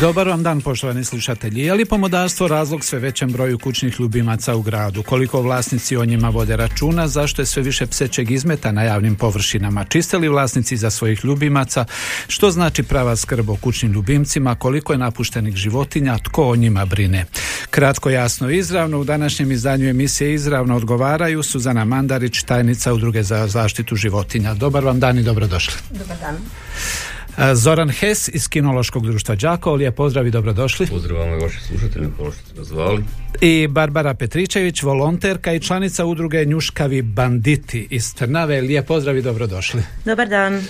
Dobar 0.00 0.28
vam 0.28 0.42
dan 0.42 0.60
poštovani 0.60 1.04
slušatelji. 1.04 1.60
Je 1.60 1.74
li 1.74 1.84
pomodarstvo 1.84 2.48
razlog 2.48 2.84
sve 2.84 2.98
većem 2.98 3.32
broju 3.32 3.58
kućnih 3.58 4.00
ljubimaca 4.00 4.54
u 4.56 4.62
gradu? 4.62 5.02
Koliko 5.02 5.42
vlasnici 5.42 5.96
o 5.96 6.04
njima 6.04 6.28
vode 6.28 6.56
računa? 6.56 7.08
Zašto 7.08 7.42
je 7.42 7.46
sve 7.46 7.62
više 7.62 7.86
psećeg 7.86 8.30
izmeta 8.30 8.72
na 8.72 8.82
javnim 8.82 9.16
površinama? 9.16 9.84
Čiste 9.84 10.18
li 10.18 10.28
vlasnici 10.28 10.76
za 10.76 10.90
svojih 10.90 11.24
ljubimaca? 11.24 11.84
Što 12.28 12.50
znači 12.50 12.82
prava 12.82 13.16
skrb 13.16 13.50
o 13.50 13.56
kućnim 13.56 13.92
ljubimcima? 13.92 14.54
Koliko 14.54 14.92
je 14.92 14.98
napuštenih 14.98 15.54
životinja? 15.56 16.18
Tko 16.18 16.48
o 16.48 16.56
njima 16.56 16.84
brine? 16.84 17.26
Kratko, 17.70 18.10
jasno 18.10 18.50
izravno. 18.50 18.98
U 18.98 19.04
današnjem 19.04 19.52
izdanju 19.52 19.88
emisije 19.88 20.34
izravno 20.34 20.76
odgovaraju 20.76 21.42
Suzana 21.42 21.84
Mandarić, 21.84 22.42
tajnica 22.42 22.92
Udruge 22.92 23.22
za 23.22 23.46
zaštitu 23.46 23.96
životinja. 23.96 24.54
Dobar 24.54 24.84
vam 24.84 25.00
dan 25.00 25.18
i 25.18 25.22
dobrodošli. 25.22 25.74
Dobar 25.90 26.16
dan. 26.18 26.36
Zoran 27.54 27.90
Hes 27.90 28.28
iz 28.28 28.48
Kinološkog 28.48 29.06
društva 29.06 29.34
Đakovo, 29.34 29.76
lijep 29.76 29.96
pozdrav 29.96 30.26
i 30.26 30.30
dobrodošli. 30.30 30.86
Pozdrav 30.86 31.18
vama 31.18 31.36
i 31.36 31.40
vašim 31.40 31.60
slušateljima, 31.60 32.12
hvala 32.16 32.32
što 32.32 32.42
ste 32.46 32.58
nas 32.58 32.68
zvali. 32.68 33.04
I 33.40 33.66
Barbara 33.68 34.14
Petričević, 34.14 34.82
volonterka 34.82 35.52
i 35.52 35.60
članica 35.60 36.04
udruge 36.04 36.44
Njuškavi 36.44 37.02
banditi 37.02 37.86
iz 37.90 38.14
Trnave, 38.14 38.60
lijep 38.60 38.86
pozdrav 38.86 39.16
i 39.16 39.22
dobrodošli. 39.22 39.82
Dobar 40.04 40.28
dan. 40.28 40.54
E, 40.54 40.62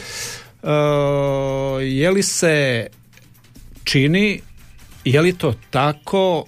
je 1.85 2.11
li 2.11 2.23
se 2.23 2.87
čini, 3.85 4.41
je 5.05 5.21
li 5.21 5.33
to 5.33 5.55
tako 5.71 6.45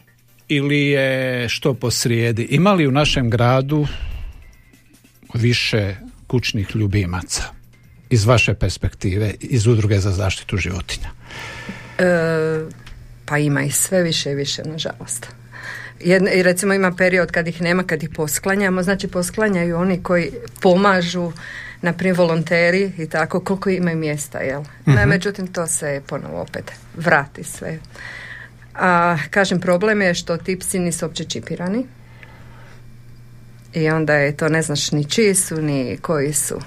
ili 0.49 0.87
je 0.87 1.49
što 1.49 1.75
posrijedi? 1.75 2.43
Ima 2.51 2.73
li 2.73 2.87
u 2.87 2.93
našem 2.93 3.31
gradu 3.31 3.87
više 5.35 5.97
kućnih 6.27 6.77
ljubimaca? 6.77 7.43
Iz 8.11 8.25
vaše 8.25 8.55
perspektive, 8.55 9.35
iz 9.41 9.67
udruge 9.67 9.99
za 9.99 10.11
zaštitu 10.11 10.57
životinja. 10.57 11.09
E, 11.99 12.05
pa 13.25 13.39
ima 13.39 13.62
i 13.62 13.71
sve 13.71 14.03
više 14.03 14.31
i 14.31 14.35
više, 14.35 14.62
nažalost. 14.65 15.27
Jedno, 16.01 16.31
I 16.31 16.43
recimo 16.43 16.75
ima 16.75 16.93
period 16.93 17.31
kad 17.31 17.49
ih 17.49 17.62
nema, 17.62 17.83
kad 17.83 18.03
ih 18.03 18.11
posklanjamo, 18.15 18.83
znači 18.83 19.09
posklanjaju 19.09 19.77
oni 19.77 20.03
koji 20.03 20.31
pomažu, 20.61 21.33
na 21.83 21.93
primjer 21.93 22.19
volonteri 22.19 22.93
i 22.99 23.09
tako, 23.09 23.41
koliko 23.41 23.71
imaju 23.71 23.97
mjesta, 23.97 24.39
jel? 24.39 24.62
Ne, 24.87 25.07
međutim, 25.07 25.47
to 25.47 25.67
se 25.67 26.03
ponovo 26.07 26.41
opet 26.41 26.73
vrati 26.97 27.45
sve. 27.45 27.79
A, 28.75 29.17
kažem, 29.31 29.61
problem 29.61 30.03
je 30.03 30.15
što 30.15 30.37
ti 30.37 30.59
psi 30.59 30.79
nisu 30.79 31.07
uopće 31.07 31.25
čipirani. 31.25 31.87
I 33.75 33.91
onda 33.91 34.15
je 34.15 34.37
to, 34.37 34.49
ne 34.49 34.62
znaš 34.62 34.93
ni 34.93 35.05
čiji 35.05 35.34
su, 35.34 35.62
ni 35.62 35.99
koji 36.03 36.33
su. 36.33 36.61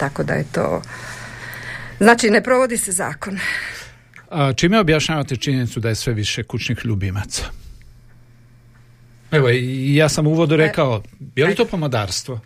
Tako 0.00 0.22
da 0.22 0.34
je 0.34 0.44
to... 0.52 0.82
Znači, 1.98 2.30
ne 2.30 2.42
provodi 2.42 2.78
se 2.78 2.92
zakon. 2.92 3.38
A 4.30 4.52
čime 4.52 4.80
objašnjavate 4.80 5.36
činjenicu 5.36 5.80
da 5.80 5.88
je 5.88 5.94
sve 5.94 6.12
više 6.12 6.42
kućnih 6.42 6.78
ljubimaca? 6.84 7.44
Evo, 9.30 9.50
i 9.50 9.94
ja 9.94 10.08
sam 10.08 10.26
u 10.26 10.30
uvodu 10.30 10.56
rekao, 10.56 11.02
je 11.36 11.46
li 11.46 11.54
to 11.54 11.64
pomodarstvo, 11.64 12.40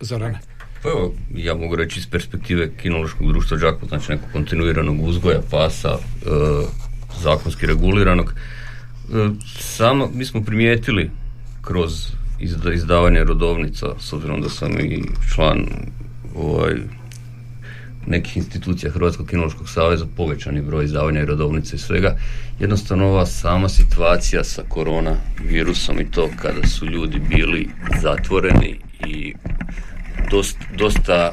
Zorane? 0.00 0.40
Pa 0.82 0.88
evo, 0.88 1.14
ja 1.34 1.54
mogu 1.54 1.76
reći 1.76 2.00
iz 2.00 2.10
perspektive 2.10 2.70
kinološkog 2.76 3.28
društva 3.28 3.56
Đakovo, 3.56 3.88
znači 3.88 4.12
nekog 4.12 4.28
kontinuiranog 4.32 5.00
uzgoja 5.00 5.40
pasa, 5.50 5.88
e, 5.88 5.98
zakonski 7.20 7.66
reguliranog. 7.66 8.34
E, 8.34 9.28
samo, 9.60 10.10
mi 10.14 10.24
smo 10.24 10.44
primijetili 10.44 11.10
kroz 11.62 12.12
izda- 12.40 12.74
izdavanje 12.74 13.24
rodovnica, 13.24 13.86
s 14.00 14.12
obzirom 14.12 14.40
da 14.40 14.48
sam 14.48 14.80
i 14.80 15.02
član 15.34 15.66
ovaj, 16.34 16.74
nekih 18.06 18.36
institucija 18.36 18.92
Hrvatskog 18.92 19.26
kinološkog 19.26 19.68
saveza, 19.68 20.06
povećani 20.16 20.62
broj 20.62 20.84
izdavanja 20.84 21.22
i 21.22 21.26
rodovnica 21.26 21.76
i 21.76 21.78
svega. 21.78 22.16
Jednostavno 22.60 23.06
ova 23.06 23.26
sama 23.26 23.68
situacija 23.68 24.44
sa 24.44 24.62
korona 24.68 25.16
virusom 25.44 26.00
i 26.00 26.10
to 26.10 26.30
kada 26.42 26.66
su 26.66 26.86
ljudi 26.86 27.20
bili 27.28 27.68
zatvoreni 28.02 28.78
i 29.06 29.34
dosta, 30.30 30.64
dosta 30.78 31.32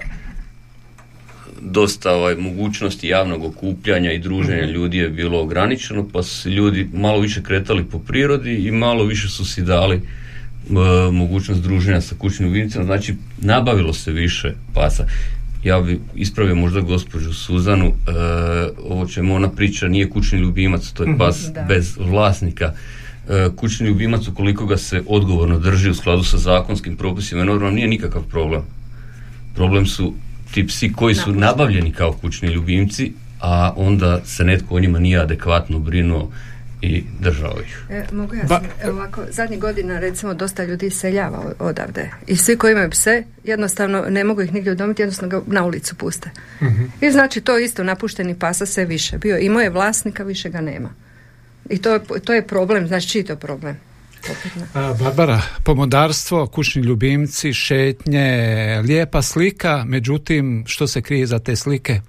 dosta 1.61 2.11
ovaj, 2.11 2.35
mogućnosti 2.35 3.07
javnog 3.07 3.43
okupljanja 3.43 4.11
i 4.11 4.19
druženja 4.19 4.65
ljudi 4.65 4.97
je 4.97 5.09
bilo 5.09 5.41
ograničeno, 5.41 6.07
pa 6.13 6.23
su 6.23 6.49
ljudi 6.49 6.89
malo 6.93 7.19
više 7.19 7.43
kretali 7.43 7.83
po 7.83 7.99
prirodi 7.99 8.55
i 8.55 8.71
malo 8.71 9.03
više 9.03 9.29
su 9.29 9.45
si 9.45 9.61
dali 9.61 10.01
mogućnost 11.11 11.61
druženja 11.61 12.01
sa 12.01 12.15
kućnim 12.15 12.47
ljubimcima, 12.47 12.83
znači 12.83 13.15
nabavilo 13.37 13.93
se 13.93 14.11
više 14.11 14.53
pasa. 14.73 15.05
Ja 15.63 15.81
bi 15.81 15.99
ispravio 16.15 16.55
možda 16.55 16.81
gospođu 16.81 17.33
Suzanu, 17.33 17.85
e, 17.85 18.11
ovo 18.89 19.07
čemu 19.07 19.35
ona 19.35 19.49
priča 19.49 19.87
nije 19.87 20.09
kućni 20.09 20.39
ljubimac, 20.39 20.91
to 20.91 21.03
je 21.03 21.17
pas 21.17 21.51
Da. 21.53 21.61
bez 21.61 21.97
vlasnika. 21.97 22.73
E, 23.29 23.49
kućni 23.55 23.87
ljubimac 23.87 24.27
ukoliko 24.27 24.65
ga 24.65 24.77
se 24.77 25.03
odgovorno 25.07 25.59
drži 25.59 25.89
u 25.89 25.93
skladu 25.93 26.23
sa 26.23 26.37
zakonskim 26.37 26.95
propisima 26.97 27.41
i 27.41 27.45
normama 27.45 27.71
nije 27.71 27.87
nikakav 27.87 28.23
problem. 28.23 28.61
Problem 29.55 29.85
su 29.85 30.13
ti 30.53 30.67
psi 30.67 30.93
koji 30.93 31.15
su 31.15 31.31
nabavljeni 31.31 31.91
kao 31.91 32.13
kućni 32.13 32.49
ljubimci, 32.49 33.13
a 33.41 33.73
onda 33.75 34.21
se 34.25 34.43
netko 34.43 34.75
o 34.75 34.79
njima 34.79 34.99
nije 34.99 35.19
adekvatno 35.19 35.79
brinuo 35.79 36.31
i 36.81 37.03
držao 37.19 37.55
ih. 37.61 37.77
E, 37.89 38.03
mogu 38.11 38.35
ja 38.35 38.43
Ba- 38.43 38.61
ovako, 38.85 39.21
zadnjih 39.29 39.59
godina 39.59 39.99
recimo 39.99 40.33
dosta 40.33 40.63
ljudi 40.63 40.85
iseljava 40.85 41.37
o- 41.39 41.65
odavde 41.65 42.09
i 42.27 42.37
svi 42.37 42.57
koji 42.57 42.71
imaju 42.71 42.89
pse 42.89 43.23
jednostavno 43.43 44.05
ne 44.09 44.23
mogu 44.23 44.41
ih 44.41 44.53
nigdje 44.53 44.71
udomiti, 44.71 45.01
jednostavno 45.01 45.29
ga 45.31 45.45
na 45.47 45.65
ulicu 45.65 45.95
puste. 45.95 46.29
I 47.01 47.11
znači 47.11 47.41
to 47.41 47.57
isto, 47.59 47.83
napušteni 47.83 48.35
pasa 48.35 48.65
sve 48.65 48.85
više. 48.85 49.17
Bio 49.17 49.37
imao 49.37 49.61
je 49.61 49.69
vlasnika, 49.69 50.23
više 50.23 50.49
ga 50.49 50.61
nema. 50.61 50.89
I 51.69 51.77
to, 51.77 51.93
je- 51.93 52.19
to 52.25 52.33
je 52.33 52.47
problem, 52.47 52.87
znači 52.87 53.09
čiji 53.09 53.19
je 53.19 53.25
to 53.25 53.35
problem? 53.35 53.77
A, 54.73 54.93
Barbara, 54.95 55.41
pomodarstvo, 55.63 56.47
kućni 56.47 56.81
ljubimci, 56.81 57.53
šetnje, 57.53 58.27
lijepa 58.83 59.21
slika, 59.21 59.83
međutim, 59.87 60.63
što 60.67 60.87
se 60.87 61.01
krije 61.01 61.25
za 61.27 61.39
te 61.39 61.55
slike? 61.55 62.01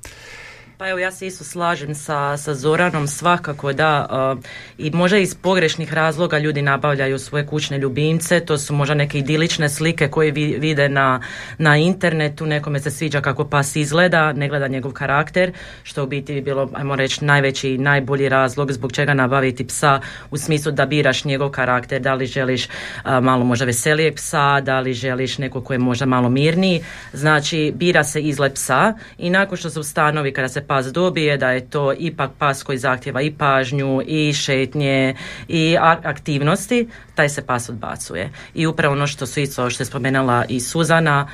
Pa 0.79 0.89
evo 0.89 0.99
ja 0.99 1.11
se 1.13 1.27
isto 1.27 1.45
slažem 1.45 1.95
sa, 1.95 2.37
sa 2.37 2.55
Zoranom 2.55 3.09
svakako 3.09 3.73
da 3.73 4.07
uh, 4.37 4.45
i 4.79 4.91
možda 4.91 5.19
iz 5.19 5.35
pogrešnih 5.35 5.93
razloga 5.93 6.39
ljudi 6.39 6.63
nabavljaju 6.63 7.19
svoje 7.19 7.47
kućne 7.47 7.79
ljubimce, 7.79 8.41
to 8.41 8.59
su 8.59 8.75
možda 8.75 8.95
neke 8.95 9.19
idilične 9.19 9.69
slike 9.69 10.09
koje 10.09 10.31
vi, 10.31 10.57
vide 10.59 10.89
na, 10.89 11.21
na 11.59 11.77
internetu, 11.77 12.47
nekome 12.47 12.81
se 12.81 12.91
sviđa 12.91 13.21
kako 13.21 13.45
pas 13.45 13.77
izgleda, 13.77 14.33
ne 14.33 14.49
gleda 14.49 14.69
njegov 14.69 14.93
karakter, 14.93 15.53
što 15.83 16.05
u 16.05 16.07
biti 16.07 16.35
bi 16.35 16.41
bilo, 16.41 16.71
ajmo 16.75 16.97
reći, 16.97 17.25
najveći 17.25 17.71
i 17.71 17.79
najbolji 17.79 18.29
razlog 18.29 18.73
zbog 18.73 18.93
čega 18.93 19.15
nabaviti 19.15 19.67
psa 19.67 20.01
u 20.31 20.37
smislu 20.37 20.73
da 20.73 20.87
biraš 20.87 21.25
njegov 21.25 21.51
karakter, 21.51 22.01
da 22.01 22.15
li 22.15 22.27
želiš 22.27 22.69
a, 23.03 23.21
malo 23.21 23.45
možda 23.45 23.65
veselijeg 23.65 24.15
psa, 24.15 24.61
da 24.61 24.81
li 24.81 24.93
želiš 24.93 25.39
nekog 25.39 25.65
koji 25.65 25.75
je 25.75 25.79
možda 25.79 26.07
malo 26.07 26.29
mirniji, 26.29 26.85
znači 27.13 27.73
bira 27.77 28.05
se 28.05 28.21
izgled 28.21 28.55
psa 28.55 28.95
i 29.19 29.31
nakon 29.31 29.59
što 29.59 29.71
se 29.71 29.81
ustanovi 29.81 30.33
kada 30.33 30.49
se 30.49 30.66
pas 30.67 30.87
dobije 30.87 31.37
da 31.37 31.51
je 31.51 31.71
to 31.71 31.93
ipak 31.99 32.31
pas 32.39 32.63
koji 32.63 32.79
zahtjeva 32.79 33.23
i 33.23 33.33
pažnju 33.33 34.03
i 34.07 34.33
šetnje 34.33 35.15
i 35.49 35.77
aktivnosti, 36.03 36.89
taj 37.15 37.29
se 37.29 37.47
pas 37.47 37.69
odbacuje. 37.69 38.31
I 38.55 38.67
upravo 38.67 38.93
ono 38.95 39.07
što 39.07 39.27
su 39.27 39.41
isto 39.41 39.71
što 39.71 39.83
je 39.83 39.87
spomenula 39.87 40.45
i 40.49 40.61
Suzana, 40.61 41.29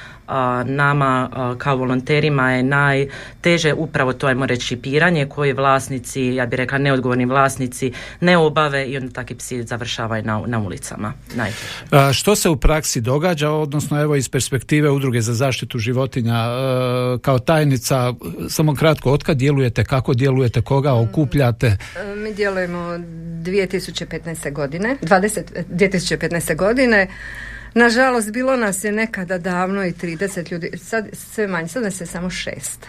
nama 0.66 1.28
a, 1.32 1.54
kao 1.58 1.76
volonterima 1.76 2.52
je 2.52 2.62
najteže 2.62 3.74
upravo 3.74 4.12
to 4.12 4.26
ajmo 4.26 4.46
reći 4.46 4.66
čipiranje 4.66 5.26
koje 5.26 5.54
vlasnici, 5.54 6.22
ja 6.22 6.46
bih 6.46 6.56
rekla 6.56 6.78
neodgovorni 6.78 7.24
vlasnici 7.24 7.92
ne 8.20 8.36
obave 8.36 8.86
i 8.86 8.96
onda 8.96 9.12
takvi 9.12 9.36
psi 9.36 9.62
završavaju 9.62 10.22
na, 10.24 10.42
na 10.46 10.58
ulicama. 10.58 11.12
Najteže. 11.34 11.62
A, 11.90 12.12
što 12.12 12.36
se 12.36 12.48
u 12.48 12.56
praksi 12.56 13.00
događa, 13.00 13.50
odnosno 13.50 14.00
evo 14.00 14.16
iz 14.16 14.28
perspektive 14.28 14.90
udruge 14.90 15.20
za 15.20 15.34
zaštitu 15.34 15.78
životinja, 15.78 16.46
kao 17.22 17.38
tajnica, 17.38 18.14
samo 18.48 18.74
kratko, 18.74 19.12
otkad 19.12 19.36
djelujete, 19.36 19.84
kako 19.84 20.14
djelujete, 20.14 20.62
koga 20.62 20.94
okupljate? 20.94 21.66
E, 21.66 22.14
Mi 22.16 22.34
djelujemo 22.34 22.78
2015. 22.78 24.52
godine, 24.52 24.96
20, 25.02 25.42
2015. 25.70 26.56
godine. 26.56 27.08
Nažalost, 27.74 28.30
bilo 28.30 28.56
nas 28.56 28.84
je 28.84 28.92
nekada 28.92 29.38
davno 29.38 29.86
i 29.86 29.92
30 29.92 30.52
ljudi, 30.52 30.70
sad 30.78 31.08
sve 31.12 31.46
manje, 31.46 31.68
sad 31.68 31.82
nas 31.82 32.00
je 32.00 32.06
samo 32.06 32.30
šest. 32.30 32.86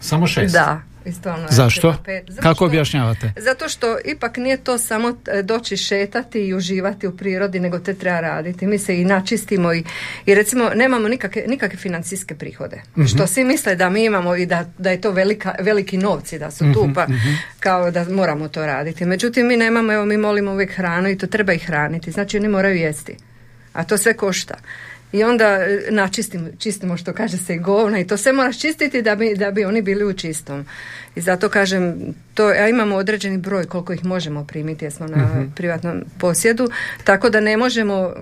Samo 0.00 0.26
šest? 0.26 0.52
Da. 0.54 0.82
Je 1.04 1.12
Zašto? 1.48 1.96
pet. 2.04 2.24
Zato 2.28 2.42
Kako 2.42 2.54
što- 2.54 2.64
objašnjavate? 2.64 3.32
Zato 3.36 3.68
što 3.68 3.98
ipak 4.04 4.36
nije 4.36 4.56
to 4.56 4.78
samo 4.78 5.16
e, 5.28 5.42
doći 5.42 5.76
šetati 5.76 6.40
i 6.40 6.54
uživati 6.54 7.06
u 7.06 7.16
prirodi, 7.16 7.60
nego 7.60 7.78
te 7.78 7.94
treba 7.94 8.20
raditi. 8.20 8.66
Mi 8.66 8.78
se 8.78 9.00
i 9.00 9.04
načistimo 9.04 9.72
i, 9.74 9.84
i 10.26 10.34
recimo 10.34 10.70
nemamo 10.70 11.08
nikakve, 11.08 11.44
nikakve 11.46 11.78
financijske 11.78 12.34
prihode. 12.34 12.82
Što 13.08 13.26
svi 13.26 13.44
misle 13.44 13.76
da 13.76 13.90
mi 13.90 14.04
imamo 14.04 14.36
i 14.36 14.46
da, 14.46 14.64
da 14.78 14.90
je 14.90 15.00
to 15.00 15.10
velika, 15.10 15.54
veliki 15.60 15.98
novci 15.98 16.38
da 16.38 16.50
su 16.50 16.72
tu, 16.74 16.90
pa 16.94 17.06
kao 17.60 17.90
da 17.90 18.04
moramo 18.04 18.48
to 18.48 18.66
raditi. 18.66 19.04
Međutim, 19.04 19.46
mi 19.46 19.56
nemamo, 19.56 19.92
evo 19.92 20.04
mi 20.04 20.16
molimo 20.16 20.52
uvijek 20.52 20.72
hranu 20.72 21.08
i 21.08 21.18
to 21.18 21.26
treba 21.26 21.52
ih 21.52 21.66
hraniti. 21.66 22.12
Znači 22.12 22.36
oni 22.36 22.48
moraju 22.48 22.76
jesti. 22.76 23.16
A 23.78 23.84
to 23.84 23.98
sve 23.98 24.14
košta. 24.14 24.54
I 25.12 25.24
onda 25.24 25.44
e, 25.44 25.86
načistimo, 25.90 26.48
čistimo 26.58 26.96
što 26.96 27.12
kaže 27.12 27.36
se 27.36 27.56
govna 27.56 28.00
i 28.00 28.06
to 28.06 28.16
sve 28.16 28.32
moraš 28.32 28.60
čistiti 28.60 29.02
da 29.02 29.14
bi, 29.14 29.34
da 29.36 29.50
bi 29.50 29.64
oni 29.64 29.82
bili 29.82 30.04
u 30.04 30.12
čistom. 30.12 30.66
I 31.14 31.20
zato 31.20 31.48
kažem, 31.48 32.14
to, 32.34 32.46
a 32.46 32.68
imamo 32.68 32.96
određeni 32.96 33.38
broj 33.38 33.66
koliko 33.66 33.92
ih 33.92 34.04
možemo 34.04 34.44
primiti 34.44 34.84
jer 34.84 34.92
smo 34.92 35.06
na 35.06 35.46
privatnom 35.56 36.04
posjedu, 36.20 36.70
tako 37.04 37.30
da 37.30 37.40
ne 37.40 37.56
možemo 37.56 38.14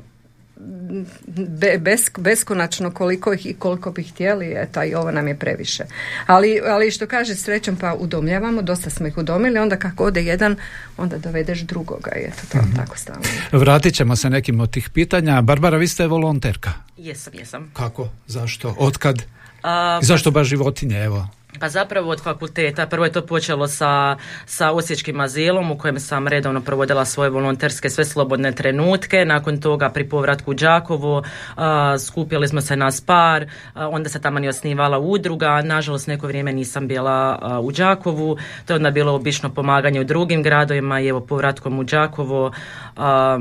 bes, 1.79 2.11
beskonačno 2.19 2.91
koliko 2.91 3.33
ih 3.33 3.47
i 3.47 3.55
koliko 3.55 3.91
bi 3.91 4.03
htjeli, 4.03 4.55
eto 4.57 4.85
i 4.85 4.95
ovo 4.95 5.11
nam 5.11 5.29
je 5.29 5.39
previše. 5.39 5.85
Ali, 6.27 6.61
ali 6.67 6.91
što 6.91 7.07
kaže 7.07 7.35
srećom 7.35 7.77
pa 7.77 7.95
udomljavamo, 7.95 8.63
dosta 8.63 8.91
smo 8.91 9.07
ih 9.07 9.19
udomili, 9.19 9.59
onda 9.59 9.77
kako 9.77 10.05
ode 10.05 10.23
jedan, 10.23 10.57
onda 10.97 11.19
dovedeš 11.19 11.61
drugoga 11.61 12.11
i 12.17 12.25
eto 12.25 12.43
to 12.53 12.59
tako 12.77 12.99
stalno. 12.99 13.23
Vratit 13.53 13.95
ćemo 13.95 14.17
se 14.17 14.31
nekim 14.31 14.61
od 14.61 14.71
tih 14.71 14.91
pitanja. 14.91 15.43
Barbara, 15.43 15.77
vi 15.77 15.89
ste 15.89 16.07
volonterka. 16.07 16.73
Jesam, 16.97 17.35
jesam. 17.35 17.71
Kako? 17.73 18.09
Zašto? 18.27 18.75
Otkad? 18.79 19.23
A, 19.63 19.99
Zašto 20.03 20.31
baš 20.31 20.47
životinje, 20.47 21.05
evo? 21.05 21.29
Pa 21.61 21.69
zapravo 21.69 22.11
od 22.11 22.23
fakulteta. 22.23 22.87
Prvo 22.87 23.05
je 23.05 23.13
to 23.13 23.23
počelo 23.27 23.69
sa, 23.69 24.17
sa 24.47 24.71
Osječkim 24.71 25.21
azilom 25.21 25.71
u 25.71 25.79
kojem 25.79 26.01
sam 26.01 26.29
redovno 26.29 26.61
provodila 26.61 27.05
svoje 27.05 27.31
volonterske 27.31 27.91
sve 27.91 28.05
slobodne 28.05 28.53
trenutke. 28.53 29.25
Nakon 29.25 29.61
toga 29.61 29.89
pri 29.89 30.09
povratku 30.09 30.51
u 30.51 30.55
Đakovo 30.55 31.23
a, 31.57 31.99
skupili 31.99 32.49
smo 32.49 32.61
se 32.61 32.77
na 32.77 32.91
spar, 32.91 33.47
a, 33.75 33.89
onda 33.89 34.09
se 34.09 34.21
tamo 34.21 34.45
i 34.45 34.49
osnivala 34.49 34.99
udruga. 34.99 35.63
Nažalost 35.63 36.07
neko 36.07 36.27
vrijeme 36.27 36.53
nisam 36.53 36.89
bila 36.89 37.39
a, 37.43 37.61
u 37.61 37.73
Đakovu. 37.73 38.37
To 38.67 38.73
je 38.73 38.77
onda 38.77 38.91
bilo 38.91 39.15
obično 39.15 39.51
pomaganje 39.51 40.01
u 40.01 40.05
drugim 40.05 40.43
gradovima 40.43 41.01
i 41.01 41.09
evo 41.09 41.21
povratkom 41.21 41.79
u 41.79 41.85
Đakovo 41.85 42.53
a, 42.97 43.39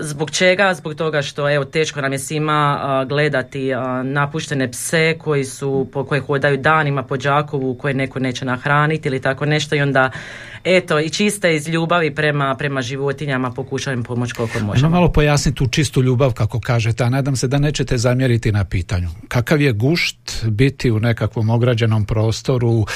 Zbog 0.00 0.30
čega? 0.30 0.74
Zbog 0.74 0.94
toga 0.94 1.22
što 1.22 1.54
evo 1.54 1.64
teško 1.64 2.00
nam 2.00 2.12
je 2.12 2.18
svima 2.18 2.78
a, 2.80 3.04
gledati 3.04 3.74
a, 3.74 4.02
napuštene 4.02 4.70
pse 4.70 5.14
koji 5.18 5.44
su 5.44 5.88
po 5.92 6.04
koje 6.04 6.20
hodaju 6.20 6.56
danima 6.56 7.02
po 7.02 7.16
Đakovu 7.16 7.74
koje 7.74 7.94
neko 7.94 8.18
neće 8.18 8.44
nahraniti 8.44 9.08
ili 9.08 9.20
tako 9.20 9.46
nešto 9.46 9.76
i 9.76 9.80
onda 9.80 10.10
eto 10.64 11.00
i 11.00 11.10
čiste 11.10 11.56
iz 11.56 11.68
ljubavi 11.68 12.14
prema, 12.14 12.54
prema 12.54 12.82
životinjama 12.82 13.50
pokušavam 13.50 14.02
pomoći 14.02 14.34
koliko 14.34 14.52
Možemo 14.54 14.66
možemo. 14.66 14.90
malo 14.90 15.12
pojasniti 15.12 15.56
tu 15.56 15.66
čistu 15.66 16.02
ljubav 16.02 16.32
kako 16.32 16.60
kažete, 16.60 17.04
a 17.04 17.10
nadam 17.10 17.36
se 17.36 17.48
da 17.48 17.58
nećete 17.58 17.98
zamjeriti 17.98 18.52
na 18.52 18.64
pitanju. 18.64 19.08
Kakav 19.28 19.60
je 19.60 19.72
gušt 19.72 20.44
biti 20.46 20.90
u 20.90 21.00
nekakvom 21.00 21.50
ograđenom 21.50 22.04
prostoru, 22.04 22.68
uh, 22.68 22.86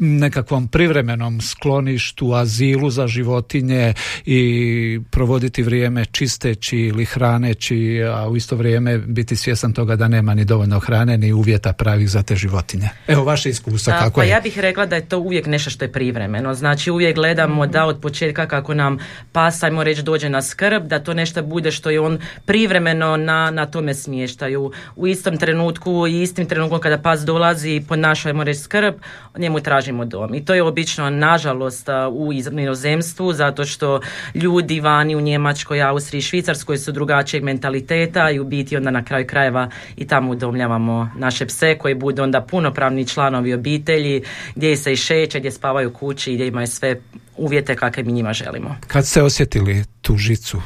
nekakvom 0.00 0.68
privremenom 0.68 1.40
skloništu, 1.40 2.34
azilu 2.34 2.90
za 2.90 3.06
životinje 3.06 3.94
i 4.24 5.00
provoditi 5.10 5.62
vrijeme 5.62 6.04
čisteći 6.04 6.78
ili 6.78 7.04
hraneći, 7.04 8.02
a 8.14 8.28
u 8.28 8.36
isto 8.36 8.56
vrijeme 8.56 8.98
biti 8.98 9.36
svjestan 9.36 9.72
toga 9.72 9.96
da 9.96 10.08
nema 10.08 10.34
ni 10.34 10.44
dovoljno 10.44 10.78
hrane 10.78 11.18
ni 11.18 11.32
uvjeta 11.32 11.72
pravih 11.72 12.10
za 12.10 12.22
te 12.22 12.36
životinje. 12.36 12.88
Evo 13.06 13.24
vaše 13.24 13.48
iskustvo, 13.50 13.92
A, 13.92 13.98
kako 13.98 14.20
pa 14.20 14.24
je? 14.24 14.30
ja 14.30 14.40
bih 14.40 14.58
rekla 14.58 14.86
da 14.86 14.96
je 14.96 15.08
to 15.08 15.18
uvijek 15.18 15.46
nešto 15.46 15.70
što 15.70 15.84
je 15.84 15.92
privremeno. 15.92 16.54
Znači 16.54 16.90
uvijek 16.90 17.14
gledamo 17.14 17.66
da 17.66 17.84
od 17.84 18.00
početka 18.00 18.46
kako 18.46 18.74
nam 18.74 18.98
pas, 19.32 19.62
ajmo 19.62 19.84
reći, 19.84 20.02
dođe 20.02 20.28
na 20.28 20.42
skrb, 20.42 20.86
da 20.86 20.98
to 20.98 21.14
nešto 21.14 21.42
bude 21.42 21.70
što 21.70 21.90
je 21.90 22.00
on 22.00 22.18
privremeno 22.44 23.16
na, 23.16 23.50
na 23.50 23.66
tome 23.66 23.94
smještaju. 23.94 24.72
U 24.96 25.06
istom 25.06 25.36
trenutku 25.36 26.06
i 26.06 26.22
istim 26.22 26.46
trenutkom 26.46 26.80
kada 26.80 26.98
pas 26.98 27.20
dolazi 27.20 27.82
pod 27.88 27.98
našu, 27.98 28.28
ajmo 28.28 28.44
reći, 28.44 28.60
skrb, 28.60 28.94
njemu 29.38 29.60
tražimo 29.90 30.04
dom. 30.04 30.34
I 30.34 30.44
to 30.44 30.54
je 30.54 30.62
obično, 30.62 31.10
nažalost, 31.10 31.88
u 32.12 32.32
inozemstvu, 32.32 33.32
zato 33.32 33.64
što 33.64 34.00
ljudi 34.34 34.80
vani 34.80 35.16
u 35.16 35.20
Njemačkoj, 35.20 35.82
Austriji, 35.82 36.22
Švicarskoj 36.22 36.78
su 36.78 36.92
drugačijeg 36.92 37.44
mentaliteta 37.44 38.30
i 38.30 38.38
u 38.38 38.44
biti 38.44 38.76
onda 38.76 38.90
na 38.90 39.04
kraju 39.04 39.26
krajeva 39.26 39.70
i 39.96 40.06
tamo 40.06 40.30
udomljavamo 40.32 41.10
naše 41.16 41.46
pse 41.46 41.78
koji 41.78 41.94
budu 41.94 42.22
onda 42.22 42.40
punopravni 42.40 43.06
članovi 43.06 43.54
obitelji, 43.54 44.22
gdje 44.54 44.76
se 44.76 44.92
i 44.92 44.96
šeće, 44.96 45.38
gdje 45.38 45.50
spavaju 45.50 45.92
kući 45.92 46.32
i 46.32 46.34
gdje 46.34 46.46
imaju 46.46 46.66
sve 46.66 47.00
uvjete 47.36 47.74
kakve 47.76 48.02
mi 48.02 48.12
njima 48.12 48.32
želimo. 48.32 48.76
Kad 48.86 49.06
ste 49.06 49.22
osjetili 49.22 49.84
tu 50.02 50.16
žicu? 50.16 50.60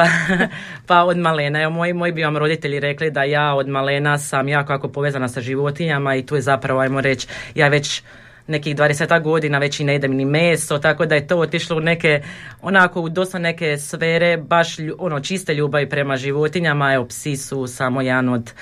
Pa, 0.00 0.06
pa 0.88 1.04
od 1.04 1.16
malena, 1.16 1.62
evo 1.62 1.70
moji, 1.70 1.92
moji 1.92 2.12
bi 2.12 2.22
vam 2.22 2.36
roditelji 2.36 2.80
rekli 2.80 3.10
da 3.10 3.24
ja 3.24 3.54
od 3.54 3.68
malena 3.68 4.18
sam 4.18 4.48
jako 4.48 4.72
jako 4.72 4.88
povezana 4.88 5.28
sa 5.28 5.40
životinjama 5.40 6.14
i 6.14 6.26
tu 6.26 6.34
je 6.36 6.42
zapravo, 6.42 6.80
ajmo 6.80 7.00
reći, 7.00 7.28
ja 7.54 7.68
već 7.68 8.02
nekih 8.46 8.76
20 8.76 9.22
godina 9.22 9.58
već 9.58 9.80
i 9.80 9.84
ne 9.84 9.92
jedem 9.92 10.14
ni 10.14 10.24
meso, 10.24 10.78
tako 10.78 11.06
da 11.06 11.14
je 11.14 11.26
to 11.26 11.38
otišlo 11.38 11.76
u 11.76 11.80
neke, 11.80 12.22
onako 12.62 13.00
u 13.00 13.08
dosta 13.08 13.38
neke 13.38 13.78
sfere, 13.78 14.36
baš 14.36 14.76
ono 14.98 15.20
čiste 15.20 15.54
ljubavi 15.54 15.88
prema 15.88 16.16
životinjama, 16.16 16.94
evo 16.94 17.06
psi 17.06 17.36
su 17.36 17.66
samo 17.66 18.00
jedan 18.00 18.28
od 18.28 18.52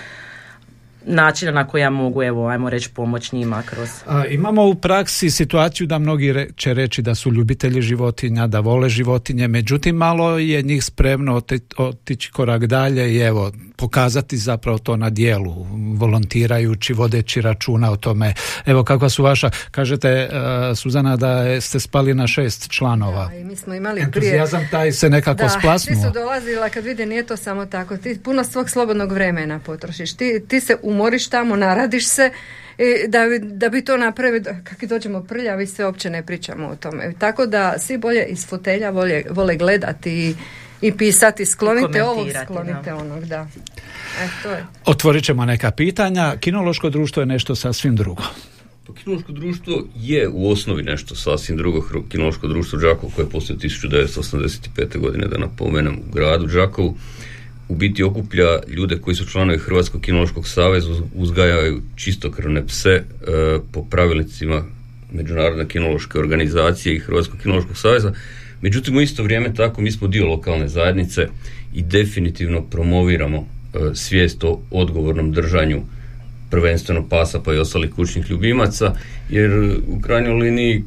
načina 1.07 1.53
na 1.53 1.67
koji 1.67 1.91
mogu, 1.91 2.23
evo, 2.23 2.49
ajmo 2.49 2.71
reći, 2.71 2.91
pomoć 2.91 3.33
njima 3.33 3.63
kroz... 3.63 3.89
A, 4.07 4.27
imamo 4.27 4.67
u 4.67 4.75
praksi 4.75 5.31
situaciju 5.31 5.87
da 5.87 5.99
mnogi 5.99 6.33
re- 6.33 6.49
će 6.57 6.75
reći 6.75 7.03
da 7.03 7.15
su 7.15 7.33
ljubitelji 7.33 7.83
životinja, 7.83 8.47
da 8.47 8.61
vole 8.61 8.89
životinje, 8.89 9.49
međutim 9.49 9.97
malo 9.97 10.39
je 10.39 10.63
njih 10.63 10.85
spremno 10.85 11.35
oti- 11.41 11.75
otići 11.77 12.33
korak 12.33 12.67
dalje 12.67 13.15
i 13.15 13.19
evo 13.19 13.53
pokazati 13.79 14.37
zapravo 14.37 14.79
to 14.79 14.97
na 14.97 15.11
dijelu, 15.11 15.67
volontirajući, 15.97 16.93
vodeći 16.93 17.41
računa 17.41 17.91
o 17.91 17.97
tome. 17.97 18.35
Evo 18.67 18.85
kakva 18.85 19.09
su 19.09 19.23
vaša, 19.23 19.51
kažete 19.71 20.09
e, 20.09 20.29
Suzana 20.77 21.17
da 21.17 21.61
ste 21.61 21.81
spali 21.81 22.15
na 22.15 22.27
šest 22.27 22.71
članova. 22.71 23.29
A 23.33 23.35
i 23.35 23.45
mi 23.45 23.57
smo 23.57 23.75
imali 23.75 23.95
prije... 23.95 24.05
Entuzijazam 24.05 24.69
taj 24.71 24.93
se 24.93 25.11
nekako 25.11 25.43
Da, 25.43 25.49
splasnuo. 25.49 25.97
ti 25.97 26.03
su 26.03 26.11
dolazila 26.13 26.69
kad 26.69 26.85
vide 26.85 27.07
nije 27.07 27.27
to 27.27 27.37
samo 27.37 27.67
tako, 27.67 27.97
ti 27.97 28.21
puno 28.25 28.45
svog 28.45 28.71
slobodnog 28.71 29.13
vremena 29.13 29.59
potrošiš, 29.59 30.17
ti, 30.17 30.45
ti 30.49 30.61
se 30.61 30.77
umoriš 30.83 31.29
tamo, 31.29 31.57
naradiš 31.57 32.09
se 32.09 32.31
i 32.79 33.09
da, 33.09 33.19
da 33.43 33.69
bi 33.69 33.85
to 33.85 33.97
napravili, 33.97 34.45
kako 34.45 34.87
dođemo 34.87 35.23
prljavi, 35.23 35.67
sve 35.67 35.87
uopće 35.87 36.11
ne 36.11 36.27
pričamo 36.27 36.67
o 36.69 36.77
tome. 36.77 37.13
Tako 37.19 37.47
da 37.47 37.75
svi 37.79 37.99
bolje 37.99 38.25
iz 38.25 38.47
fotelja 38.47 38.91
vole, 38.91 39.23
vole 39.31 39.57
gledati 39.57 40.37
i, 40.83 40.87
i 40.87 40.93
pisati, 40.93 41.47
sklonite 41.47 42.03
ovog, 42.03 42.17
komentirati, 42.17 42.47
sklonite 42.47 42.91
da. 42.91 42.97
onog, 42.97 43.25
da. 43.25 43.49
E, 44.21 44.29
to 44.43 44.51
je. 44.51 44.67
Otvorit 44.85 45.25
ćemo 45.25 45.45
neka 45.45 45.71
pitanja. 45.71 46.37
Kinološko 46.41 46.91
društvo 46.91 47.23
je 47.23 47.27
nešto 47.27 47.55
sasvim 47.55 47.97
drugo. 47.97 48.23
Pa 48.87 48.95
kinološko 48.95 49.33
društvo 49.33 49.85
je 49.97 50.29
u 50.29 50.51
osnovi 50.51 50.83
nešto 50.83 51.15
sasvim 51.15 51.57
drugo. 51.57 51.85
Kinološko 52.09 52.47
društvo 52.47 52.79
Đakovo 52.79 53.13
koje 53.17 53.29
postoje 53.29 53.59
1985. 53.59 54.99
godine, 54.99 55.27
da 55.27 55.39
napomenem, 55.39 55.99
u 56.09 56.13
gradu 56.13 56.47
Đakovu, 56.47 56.97
u 57.69 57.77
biti 57.77 58.03
okuplja 58.03 58.59
ljude 58.69 58.99
koji 58.99 59.15
su 59.15 59.27
članovi 59.27 59.59
Hrvatskog 59.59 60.01
kinološkog 60.01 60.49
saveza, 60.49 60.91
uz- 60.91 61.03
uzgajaju 61.15 61.83
čistokrvne 61.97 62.67
pse 62.67 62.91
e, 62.91 63.05
po 63.73 63.85
pravilnicima 63.85 64.65
Međunarodne 65.13 65.69
kinološke 65.69 66.19
organizacije 66.19 66.95
i 66.95 66.99
Hrvatskog 66.99 67.41
kinološkog 67.43 67.77
saveza. 67.77 68.13
Međutim, 68.63 68.97
u 68.97 69.01
isto 69.01 69.23
vrijeme 69.23 69.55
tako 69.55 69.81
mi 69.81 69.91
smo 69.91 70.09
dio 70.09 70.27
lokalne 70.27 70.69
zajednice 70.69 71.29
i 71.75 71.83
definitivno 71.83 72.63
promoviramo 72.63 73.37
e, 73.39 73.79
svijest 73.95 74.45
o 74.45 74.61
odgovornom 74.71 75.33
držanju 75.33 75.83
prvenstveno 76.51 77.09
pasa 77.09 77.41
pa 77.41 77.55
i 77.55 77.59
ostalih 77.59 77.91
kućnih 77.91 78.31
ljubimaca, 78.31 78.95
jer 79.31 79.79
u 79.87 80.01
krajnjoj 80.01 80.35
liniji 80.35 80.77
e, 80.77 80.83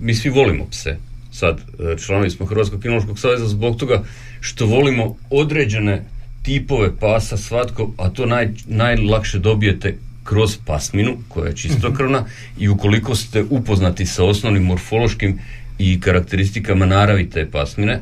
mi 0.00 0.14
svi 0.14 0.30
volimo 0.30 0.66
pse. 0.70 0.96
Sad, 1.32 1.58
e, 1.58 1.98
članovi 1.98 2.30
smo 2.30 2.46
Hrvatskog 2.46 2.82
kinološkog 2.82 3.18
saveza 3.18 3.48
zbog 3.48 3.76
toga 3.76 4.02
što 4.40 4.66
volimo 4.66 5.16
određene 5.30 6.04
tipove 6.42 6.96
pasa 7.00 7.36
svatko, 7.36 7.92
a 7.96 8.08
to 8.08 8.26
naj, 8.26 8.48
najlakše 8.66 9.38
dobijete 9.38 9.98
kroz 10.24 10.58
pasminu 10.66 11.16
koja 11.28 11.46
je 11.48 11.56
čistokrvna 11.62 12.24
i 12.58 12.68
ukoliko 12.68 13.14
ste 13.14 13.44
upoznati 13.50 14.06
sa 14.06 14.24
osnovnim 14.24 14.62
morfološkim 14.62 15.38
i 15.78 16.00
karakteristikama 16.00 16.86
naravi 16.86 17.30
te 17.30 17.46
pasmine, 17.50 18.00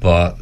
pa 0.00 0.36